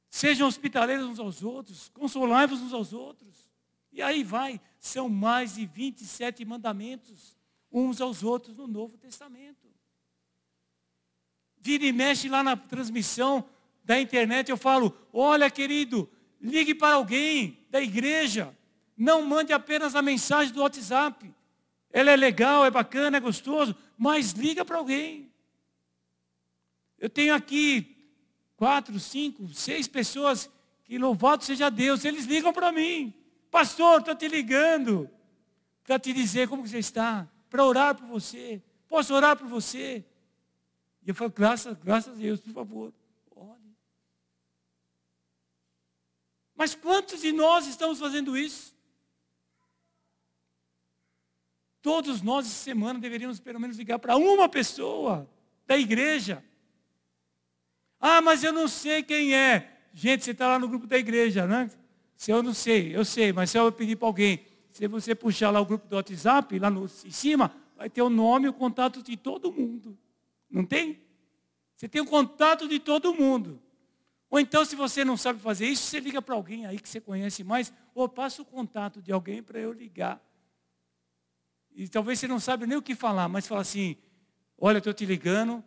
Sejam 0.09 0.45
hospitaleiros 0.45 1.05
uns 1.05 1.19
aos 1.19 1.41
outros, 1.41 1.87
consolai-vos 1.93 2.59
uns 2.59 2.73
aos 2.73 2.91
outros. 2.91 3.49
E 3.93 4.01
aí 4.01 4.25
vai, 4.25 4.59
são 4.77 5.07
mais 5.07 5.55
de 5.55 5.65
27 5.65 6.43
mandamentos 6.43 7.37
uns 7.71 8.01
aos 8.01 8.23
outros 8.23 8.57
no 8.57 8.67
Novo 8.67 8.97
Testamento. 8.97 9.69
Vira 11.55 11.85
e 11.85 11.93
mexe 11.93 12.27
lá 12.27 12.43
na 12.43 12.57
transmissão, 12.57 13.47
da 13.91 13.99
internet, 13.99 14.49
eu 14.49 14.55
falo: 14.55 14.97
olha, 15.11 15.51
querido, 15.51 16.09
ligue 16.39 16.73
para 16.73 16.95
alguém 16.95 17.59
da 17.69 17.81
igreja. 17.81 18.55
Não 18.95 19.21
mande 19.25 19.51
apenas 19.51 19.95
a 19.95 20.01
mensagem 20.01 20.53
do 20.53 20.61
WhatsApp. 20.61 21.33
Ela 21.91 22.11
é 22.11 22.15
legal, 22.15 22.65
é 22.65 22.71
bacana, 22.71 23.17
é 23.17 23.19
gostoso, 23.19 23.75
mas 23.97 24.31
liga 24.31 24.63
para 24.63 24.77
alguém. 24.77 25.29
Eu 26.97 27.09
tenho 27.09 27.35
aqui 27.35 27.97
quatro, 28.55 28.97
cinco, 28.97 29.49
seis 29.49 29.89
pessoas 29.89 30.49
que 30.85 30.97
louvado 30.97 31.43
seja 31.43 31.69
Deus, 31.69 32.05
eles 32.05 32.25
ligam 32.25 32.53
para 32.53 32.71
mim. 32.71 33.13
Pastor, 33.49 33.99
estou 33.99 34.15
te 34.15 34.29
ligando 34.29 35.09
para 35.83 35.99
te 35.99 36.13
dizer 36.13 36.47
como 36.47 36.65
você 36.65 36.79
está, 36.79 37.27
para 37.49 37.65
orar 37.65 37.95
por 37.95 38.07
você. 38.07 38.61
Posso 38.87 39.13
orar 39.13 39.35
por 39.35 39.47
você? 39.47 40.05
E 41.05 41.09
eu 41.09 41.15
falo, 41.15 41.31
graças, 41.31 41.77
graças 41.83 42.13
a 42.13 42.17
Deus, 42.17 42.39
por 42.39 42.53
favor. 42.53 42.93
Mas 46.61 46.75
quantos 46.75 47.21
de 47.21 47.31
nós 47.31 47.65
estamos 47.65 47.97
fazendo 47.97 48.37
isso? 48.37 48.75
Todos 51.81 52.21
nós, 52.21 52.45
essa 52.45 52.53
semana, 52.53 52.99
deveríamos 52.99 53.39
pelo 53.39 53.59
menos 53.59 53.77
ligar 53.77 53.97
para 53.97 54.15
uma 54.15 54.47
pessoa 54.47 55.27
da 55.65 55.75
igreja. 55.75 56.45
Ah, 57.99 58.21
mas 58.21 58.43
eu 58.43 58.53
não 58.53 58.67
sei 58.67 59.01
quem 59.01 59.33
é. 59.33 59.75
Gente, 59.91 60.23
você 60.23 60.29
está 60.29 60.49
lá 60.49 60.59
no 60.59 60.67
grupo 60.67 60.85
da 60.85 60.99
igreja, 60.99 61.47
né? 61.47 61.67
Se 62.15 62.29
eu 62.29 62.43
não 62.43 62.53
sei, 62.53 62.95
eu 62.95 63.03
sei, 63.03 63.33
mas 63.33 63.49
se 63.49 63.57
eu 63.57 63.71
pedir 63.71 63.95
para 63.95 64.07
alguém, 64.07 64.45
se 64.71 64.87
você 64.87 65.15
puxar 65.15 65.49
lá 65.49 65.59
o 65.59 65.65
grupo 65.65 65.87
do 65.87 65.95
WhatsApp, 65.95 66.59
lá 66.59 66.69
no, 66.69 66.85
em 66.85 67.11
cima, 67.11 67.51
vai 67.75 67.89
ter 67.89 68.03
o 68.03 68.09
nome 68.11 68.45
e 68.45 68.49
o 68.49 68.53
contato 68.53 69.01
de 69.01 69.17
todo 69.17 69.51
mundo. 69.51 69.97
Não 70.47 70.63
tem? 70.63 71.01
Você 71.75 71.89
tem 71.89 72.03
o 72.03 72.05
contato 72.05 72.67
de 72.67 72.77
todo 72.77 73.15
mundo. 73.15 73.59
Ou 74.31 74.39
então, 74.39 74.63
se 74.63 74.77
você 74.77 75.03
não 75.03 75.17
sabe 75.17 75.41
fazer 75.41 75.67
isso, 75.67 75.83
você 75.83 75.99
liga 75.99 76.21
para 76.21 76.33
alguém 76.33 76.65
aí 76.65 76.79
que 76.79 76.87
você 76.87 77.01
conhece 77.01 77.43
mais, 77.43 77.71
ou 77.93 78.07
passa 78.07 78.41
o 78.41 78.45
contato 78.45 79.01
de 79.01 79.11
alguém 79.11 79.43
para 79.43 79.59
eu 79.59 79.73
ligar. 79.73 80.25
E 81.73 81.85
talvez 81.89 82.17
você 82.17 82.29
não 82.29 82.39
sabe 82.39 82.65
nem 82.65 82.77
o 82.77 82.81
que 82.81 82.95
falar, 82.95 83.27
mas 83.27 83.45
fala 83.45 83.59
assim: 83.59 83.97
olha, 84.57 84.77
estou 84.77 84.93
te 84.93 85.05
ligando 85.05 85.61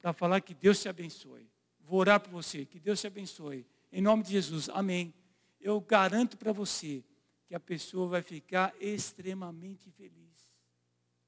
para 0.00 0.12
falar 0.12 0.40
que 0.40 0.52
Deus 0.52 0.82
te 0.82 0.88
abençoe. 0.88 1.48
Vou 1.78 2.00
orar 2.00 2.18
por 2.18 2.30
você, 2.30 2.66
que 2.66 2.80
Deus 2.80 3.00
te 3.00 3.06
abençoe. 3.06 3.64
Em 3.92 4.02
nome 4.02 4.24
de 4.24 4.30
Jesus, 4.30 4.68
amém. 4.70 5.14
Eu 5.60 5.80
garanto 5.80 6.36
para 6.36 6.52
você 6.52 7.04
que 7.46 7.54
a 7.54 7.60
pessoa 7.60 8.08
vai 8.08 8.22
ficar 8.22 8.74
extremamente 8.80 9.88
feliz. 9.92 10.50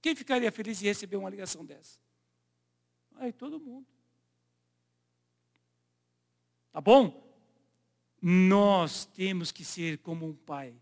Quem 0.00 0.16
ficaria 0.16 0.50
feliz 0.50 0.82
em 0.82 0.86
receber 0.86 1.16
uma 1.16 1.30
ligação 1.30 1.64
dessa? 1.64 2.00
Aí 3.14 3.32
todo 3.32 3.60
mundo. 3.60 3.86
Tá 6.72 6.80
bom? 6.80 7.22
Nós 8.20 9.04
temos 9.04 9.52
que 9.52 9.62
ser 9.62 9.98
como 9.98 10.26
um 10.26 10.32
pai 10.32 10.74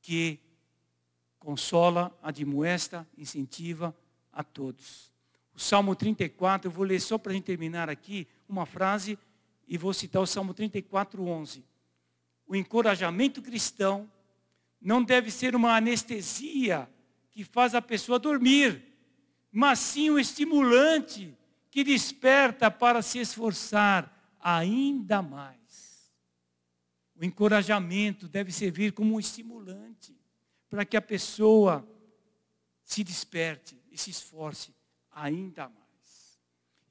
que 0.00 0.38
consola, 1.38 2.16
admoesta, 2.22 3.06
incentiva 3.16 3.94
a 4.32 4.42
todos. 4.42 5.12
O 5.54 5.60
Salmo 5.60 5.94
34, 5.94 6.68
eu 6.68 6.72
vou 6.72 6.84
ler 6.84 7.00
só 7.00 7.18
para 7.18 7.32
a 7.32 7.34
gente 7.34 7.44
terminar 7.44 7.90
aqui 7.90 8.26
uma 8.48 8.64
frase 8.64 9.18
e 9.66 9.76
vou 9.76 9.92
citar 9.92 10.22
o 10.22 10.26
Salmo 10.26 10.54
34, 10.54 11.22
11. 11.22 11.62
O 12.46 12.56
encorajamento 12.56 13.42
cristão 13.42 14.10
não 14.80 15.02
deve 15.02 15.30
ser 15.30 15.54
uma 15.54 15.76
anestesia 15.76 16.88
que 17.30 17.44
faz 17.44 17.74
a 17.74 17.82
pessoa 17.82 18.18
dormir, 18.18 18.82
mas 19.52 19.78
sim 19.78 20.10
um 20.10 20.18
estimulante 20.18 21.36
que 21.70 21.84
desperta 21.84 22.70
para 22.70 23.02
se 23.02 23.18
esforçar 23.18 24.17
ainda 24.40 25.22
mais. 25.22 26.12
O 27.14 27.24
encorajamento 27.24 28.28
deve 28.28 28.52
servir 28.52 28.92
como 28.92 29.14
um 29.14 29.20
estimulante 29.20 30.16
para 30.68 30.84
que 30.84 30.96
a 30.96 31.02
pessoa 31.02 31.86
se 32.84 33.02
desperte, 33.02 33.76
se 33.94 34.10
esforce 34.10 34.74
ainda 35.10 35.68
mais. 35.68 36.40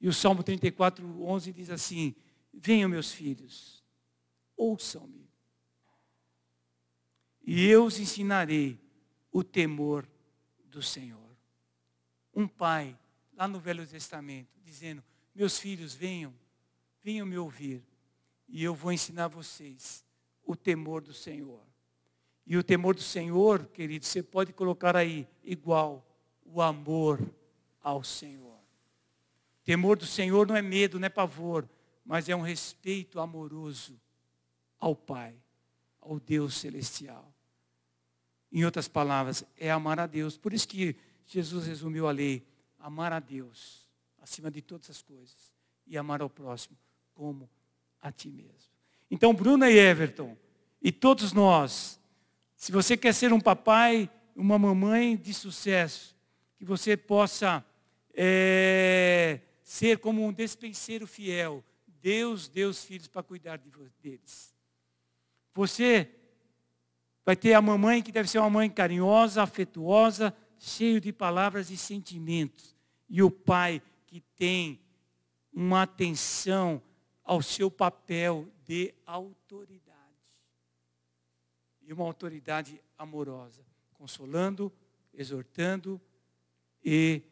E 0.00 0.08
o 0.08 0.12
Salmo 0.12 0.42
34, 0.42 1.04
11 1.22 1.52
diz 1.52 1.70
assim: 1.70 2.14
Venham, 2.52 2.88
meus 2.88 3.10
filhos, 3.10 3.82
ouçam-me, 4.56 5.28
e 7.50 7.66
eu 7.66 7.86
os 7.86 7.98
ensinarei 7.98 8.78
o 9.32 9.42
temor 9.42 10.06
do 10.66 10.82
Senhor. 10.82 11.18
Um 12.34 12.46
pai, 12.46 12.94
lá 13.32 13.48
no 13.48 13.58
Velho 13.58 13.86
Testamento, 13.86 14.60
dizendo: 14.62 15.02
Meus 15.34 15.58
filhos, 15.58 15.94
venham, 15.94 16.34
venham 17.02 17.26
me 17.26 17.38
ouvir, 17.38 17.82
e 18.48 18.62
eu 18.62 18.74
vou 18.74 18.92
ensinar 18.92 19.28
vocês 19.28 20.04
o 20.44 20.56
temor 20.56 21.02
do 21.02 21.12
Senhor. 21.12 21.60
E 22.46 22.56
o 22.56 22.64
temor 22.64 22.94
do 22.94 23.02
Senhor, 23.02 23.66
querido, 23.66 24.06
você 24.06 24.22
pode 24.22 24.52
colocar 24.52 24.96
aí 24.96 25.28
igual 25.44 26.04
o 26.42 26.62
amor 26.62 27.20
ao 27.82 28.02
Senhor. 28.02 28.58
Temor 29.64 29.98
do 29.98 30.06
Senhor 30.06 30.46
não 30.46 30.56
é 30.56 30.62
medo, 30.62 30.98
não 30.98 31.06
é 31.06 31.10
pavor, 31.10 31.68
mas 32.02 32.26
é 32.28 32.34
um 32.34 32.40
respeito 32.40 33.20
amoroso 33.20 34.00
ao 34.78 34.96
Pai, 34.96 35.36
ao 36.00 36.18
Deus 36.18 36.54
celestial. 36.54 37.30
Em 38.50 38.64
outras 38.64 38.88
palavras, 38.88 39.44
é 39.58 39.70
amar 39.70 40.00
a 40.00 40.06
Deus. 40.06 40.38
Por 40.38 40.54
isso 40.54 40.66
que 40.66 40.96
Jesus 41.26 41.66
resumiu 41.66 42.08
a 42.08 42.12
lei: 42.12 42.48
amar 42.78 43.12
a 43.12 43.20
Deus 43.20 43.90
acima 44.22 44.50
de 44.50 44.62
todas 44.62 44.88
as 44.88 45.02
coisas 45.02 45.52
e 45.86 45.98
amar 45.98 46.22
ao 46.22 46.30
próximo 46.30 46.78
como 47.18 47.50
a 48.00 48.12
ti 48.12 48.30
mesmo. 48.30 48.70
Então, 49.10 49.34
Bruna 49.34 49.68
e 49.68 49.76
Everton, 49.76 50.36
e 50.80 50.92
todos 50.92 51.32
nós, 51.32 52.00
se 52.54 52.70
você 52.70 52.96
quer 52.96 53.12
ser 53.12 53.32
um 53.32 53.40
papai, 53.40 54.08
uma 54.36 54.56
mamãe 54.56 55.16
de 55.16 55.34
sucesso, 55.34 56.16
que 56.56 56.64
você 56.64 56.96
possa 56.96 57.64
é, 58.14 59.40
ser 59.64 59.98
como 59.98 60.24
um 60.24 60.32
despenseiro 60.32 61.08
fiel. 61.08 61.64
Deus 62.00 62.46
deu 62.46 62.70
os 62.70 62.84
filhos 62.84 63.08
para 63.08 63.24
cuidar 63.24 63.56
de, 63.56 63.68
deles. 64.00 64.54
Você 65.54 66.08
vai 67.26 67.34
ter 67.34 67.54
a 67.54 67.60
mamãe 67.60 68.00
que 68.00 68.12
deve 68.12 68.28
ser 68.28 68.38
uma 68.38 68.48
mãe 68.48 68.70
carinhosa, 68.70 69.42
afetuosa, 69.42 70.32
cheio 70.56 71.00
de 71.00 71.12
palavras 71.12 71.68
e 71.70 71.76
sentimentos. 71.76 72.76
E 73.08 73.20
o 73.24 73.30
pai 73.30 73.82
que 74.06 74.20
tem 74.36 74.80
uma 75.52 75.82
atenção 75.82 76.80
ao 77.28 77.42
seu 77.42 77.70
papel 77.70 78.50
de 78.64 78.94
autoridade 79.04 79.98
e 81.82 81.92
uma 81.92 82.04
autoridade 82.04 82.82
amorosa, 82.96 83.62
consolando, 83.92 84.72
exortando 85.12 86.00
e 86.82 87.22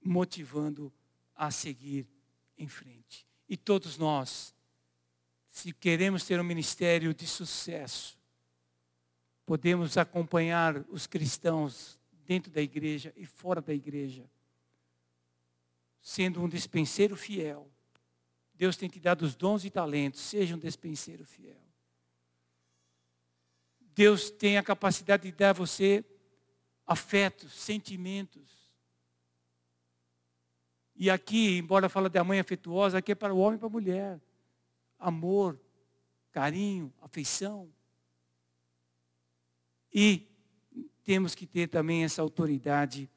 motivando 0.00 0.92
a 1.34 1.50
seguir 1.50 2.06
em 2.56 2.68
frente. 2.68 3.26
E 3.48 3.56
todos 3.56 3.98
nós, 3.98 4.54
se 5.50 5.72
queremos 5.72 6.24
ter 6.24 6.38
um 6.38 6.44
ministério 6.44 7.12
de 7.12 7.26
sucesso, 7.26 8.16
podemos 9.44 9.96
acompanhar 9.98 10.84
os 10.88 11.08
cristãos 11.08 12.00
dentro 12.24 12.48
da 12.52 12.62
igreja 12.62 13.12
e 13.16 13.26
fora 13.26 13.60
da 13.60 13.74
igreja, 13.74 14.24
sendo 16.00 16.40
um 16.40 16.48
despenseiro 16.48 17.16
fiel. 17.16 17.73
Deus 18.54 18.76
tem 18.76 18.88
te 18.88 19.00
dado 19.00 19.22
os 19.22 19.34
dons 19.34 19.64
e 19.64 19.70
talentos, 19.70 20.20
seja 20.20 20.54
um 20.54 20.58
despenseiro 20.58 21.24
fiel. 21.24 21.60
Deus 23.80 24.30
tem 24.30 24.58
a 24.58 24.62
capacidade 24.62 25.24
de 25.24 25.32
dar 25.32 25.50
a 25.50 25.52
você 25.54 26.04
afetos, 26.86 27.52
sentimentos. 27.52 28.72
E 30.96 31.10
aqui, 31.10 31.58
embora 31.58 31.88
fala 31.88 32.08
da 32.08 32.22
mãe 32.22 32.38
afetuosa, 32.38 32.98
aqui 32.98 33.12
é 33.12 33.14
para 33.14 33.34
o 33.34 33.38
homem 33.38 33.56
e 33.56 33.58
para 33.58 33.66
a 33.66 33.70
mulher. 33.70 34.20
Amor, 34.98 35.58
carinho, 36.30 36.92
afeição. 37.00 37.72
E 39.92 40.28
temos 41.02 41.34
que 41.34 41.46
ter 41.46 41.68
também 41.68 42.04
essa 42.04 42.22
autoridade 42.22 43.10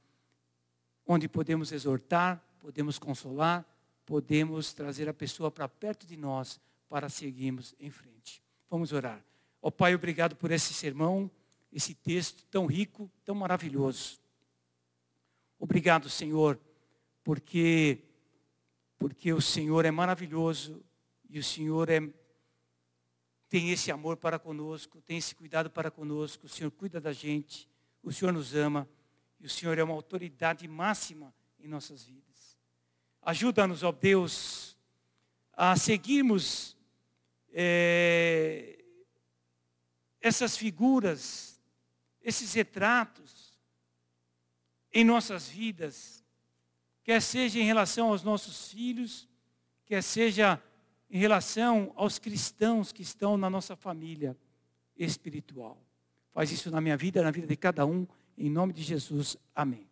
onde 1.05 1.27
podemos 1.29 1.71
exortar, 1.71 2.43
podemos 2.59 2.99
consolar, 2.99 3.65
podemos 4.07 4.73
trazer 4.73 5.09
a 5.09 5.13
pessoa 5.13 5.51
para 5.51 5.67
perto 5.67 6.07
de 6.07 6.15
nós 6.15 6.61
para 6.89 7.09
seguirmos 7.09 7.75
em 7.77 7.91
frente. 7.91 8.41
Vamos 8.69 8.93
orar. 8.93 9.21
Ó 9.61 9.67
oh, 9.67 9.71
Pai, 9.71 9.93
obrigado 9.93 10.33
por 10.33 10.49
esse 10.49 10.73
sermão, 10.73 11.29
esse 11.73 11.93
texto 11.93 12.45
tão 12.45 12.65
rico, 12.65 13.11
tão 13.25 13.35
maravilhoso. 13.35 14.19
Obrigado, 15.59 16.09
Senhor, 16.09 16.57
porque 17.23 17.99
porque 18.97 19.31
o 19.31 19.41
Senhor 19.41 19.85
é 19.85 19.91
maravilhoso 19.91 20.81
e 21.29 21.37
o 21.37 21.43
Senhor 21.43 21.89
é 21.89 21.99
tem 23.49 23.71
esse 23.71 23.91
amor 23.91 24.15
para 24.15 24.39
conosco, 24.39 25.01
tem 25.01 25.17
esse 25.17 25.35
cuidado 25.35 25.69
para 25.69 25.91
conosco, 25.91 26.45
o 26.45 26.49
Senhor 26.49 26.71
cuida 26.71 26.99
da 26.99 27.11
gente, 27.11 27.67
o 28.01 28.11
Senhor 28.11 28.31
nos 28.31 28.55
ama 28.55 28.87
e 29.39 29.45
o 29.45 29.49
Senhor 29.49 29.77
é 29.77 29.83
uma 29.83 29.93
autoridade 29.93 30.65
máxima 30.65 31.33
em 31.59 31.67
nossas 31.67 32.03
vidas. 32.03 32.26
Ajuda-nos, 33.27 33.83
ó 33.83 33.91
Deus, 33.91 34.77
a 35.51 35.75
seguirmos 35.75 36.77
é, 37.51 38.81
essas 40.21 40.55
figuras, 40.55 41.59
esses 42.21 42.53
retratos 42.53 43.59
em 44.93 45.03
nossas 45.03 45.49
vidas, 45.49 46.23
quer 47.03 47.21
seja 47.21 47.59
em 47.59 47.65
relação 47.65 48.11
aos 48.11 48.23
nossos 48.23 48.71
filhos, 48.71 49.27
quer 49.85 50.01
seja 50.01 50.63
em 51.09 51.19
relação 51.19 51.91
aos 51.97 52.17
cristãos 52.17 52.93
que 52.93 53.01
estão 53.01 53.35
na 53.35 53.49
nossa 53.49 53.75
família 53.75 54.37
espiritual. 54.95 55.77
Faz 56.31 56.49
isso 56.49 56.71
na 56.71 56.79
minha 56.79 56.95
vida, 56.95 57.21
na 57.21 57.31
vida 57.31 57.45
de 57.47 57.57
cada 57.57 57.85
um, 57.85 58.07
em 58.37 58.49
nome 58.49 58.71
de 58.71 58.83
Jesus. 58.83 59.35
Amém. 59.53 59.86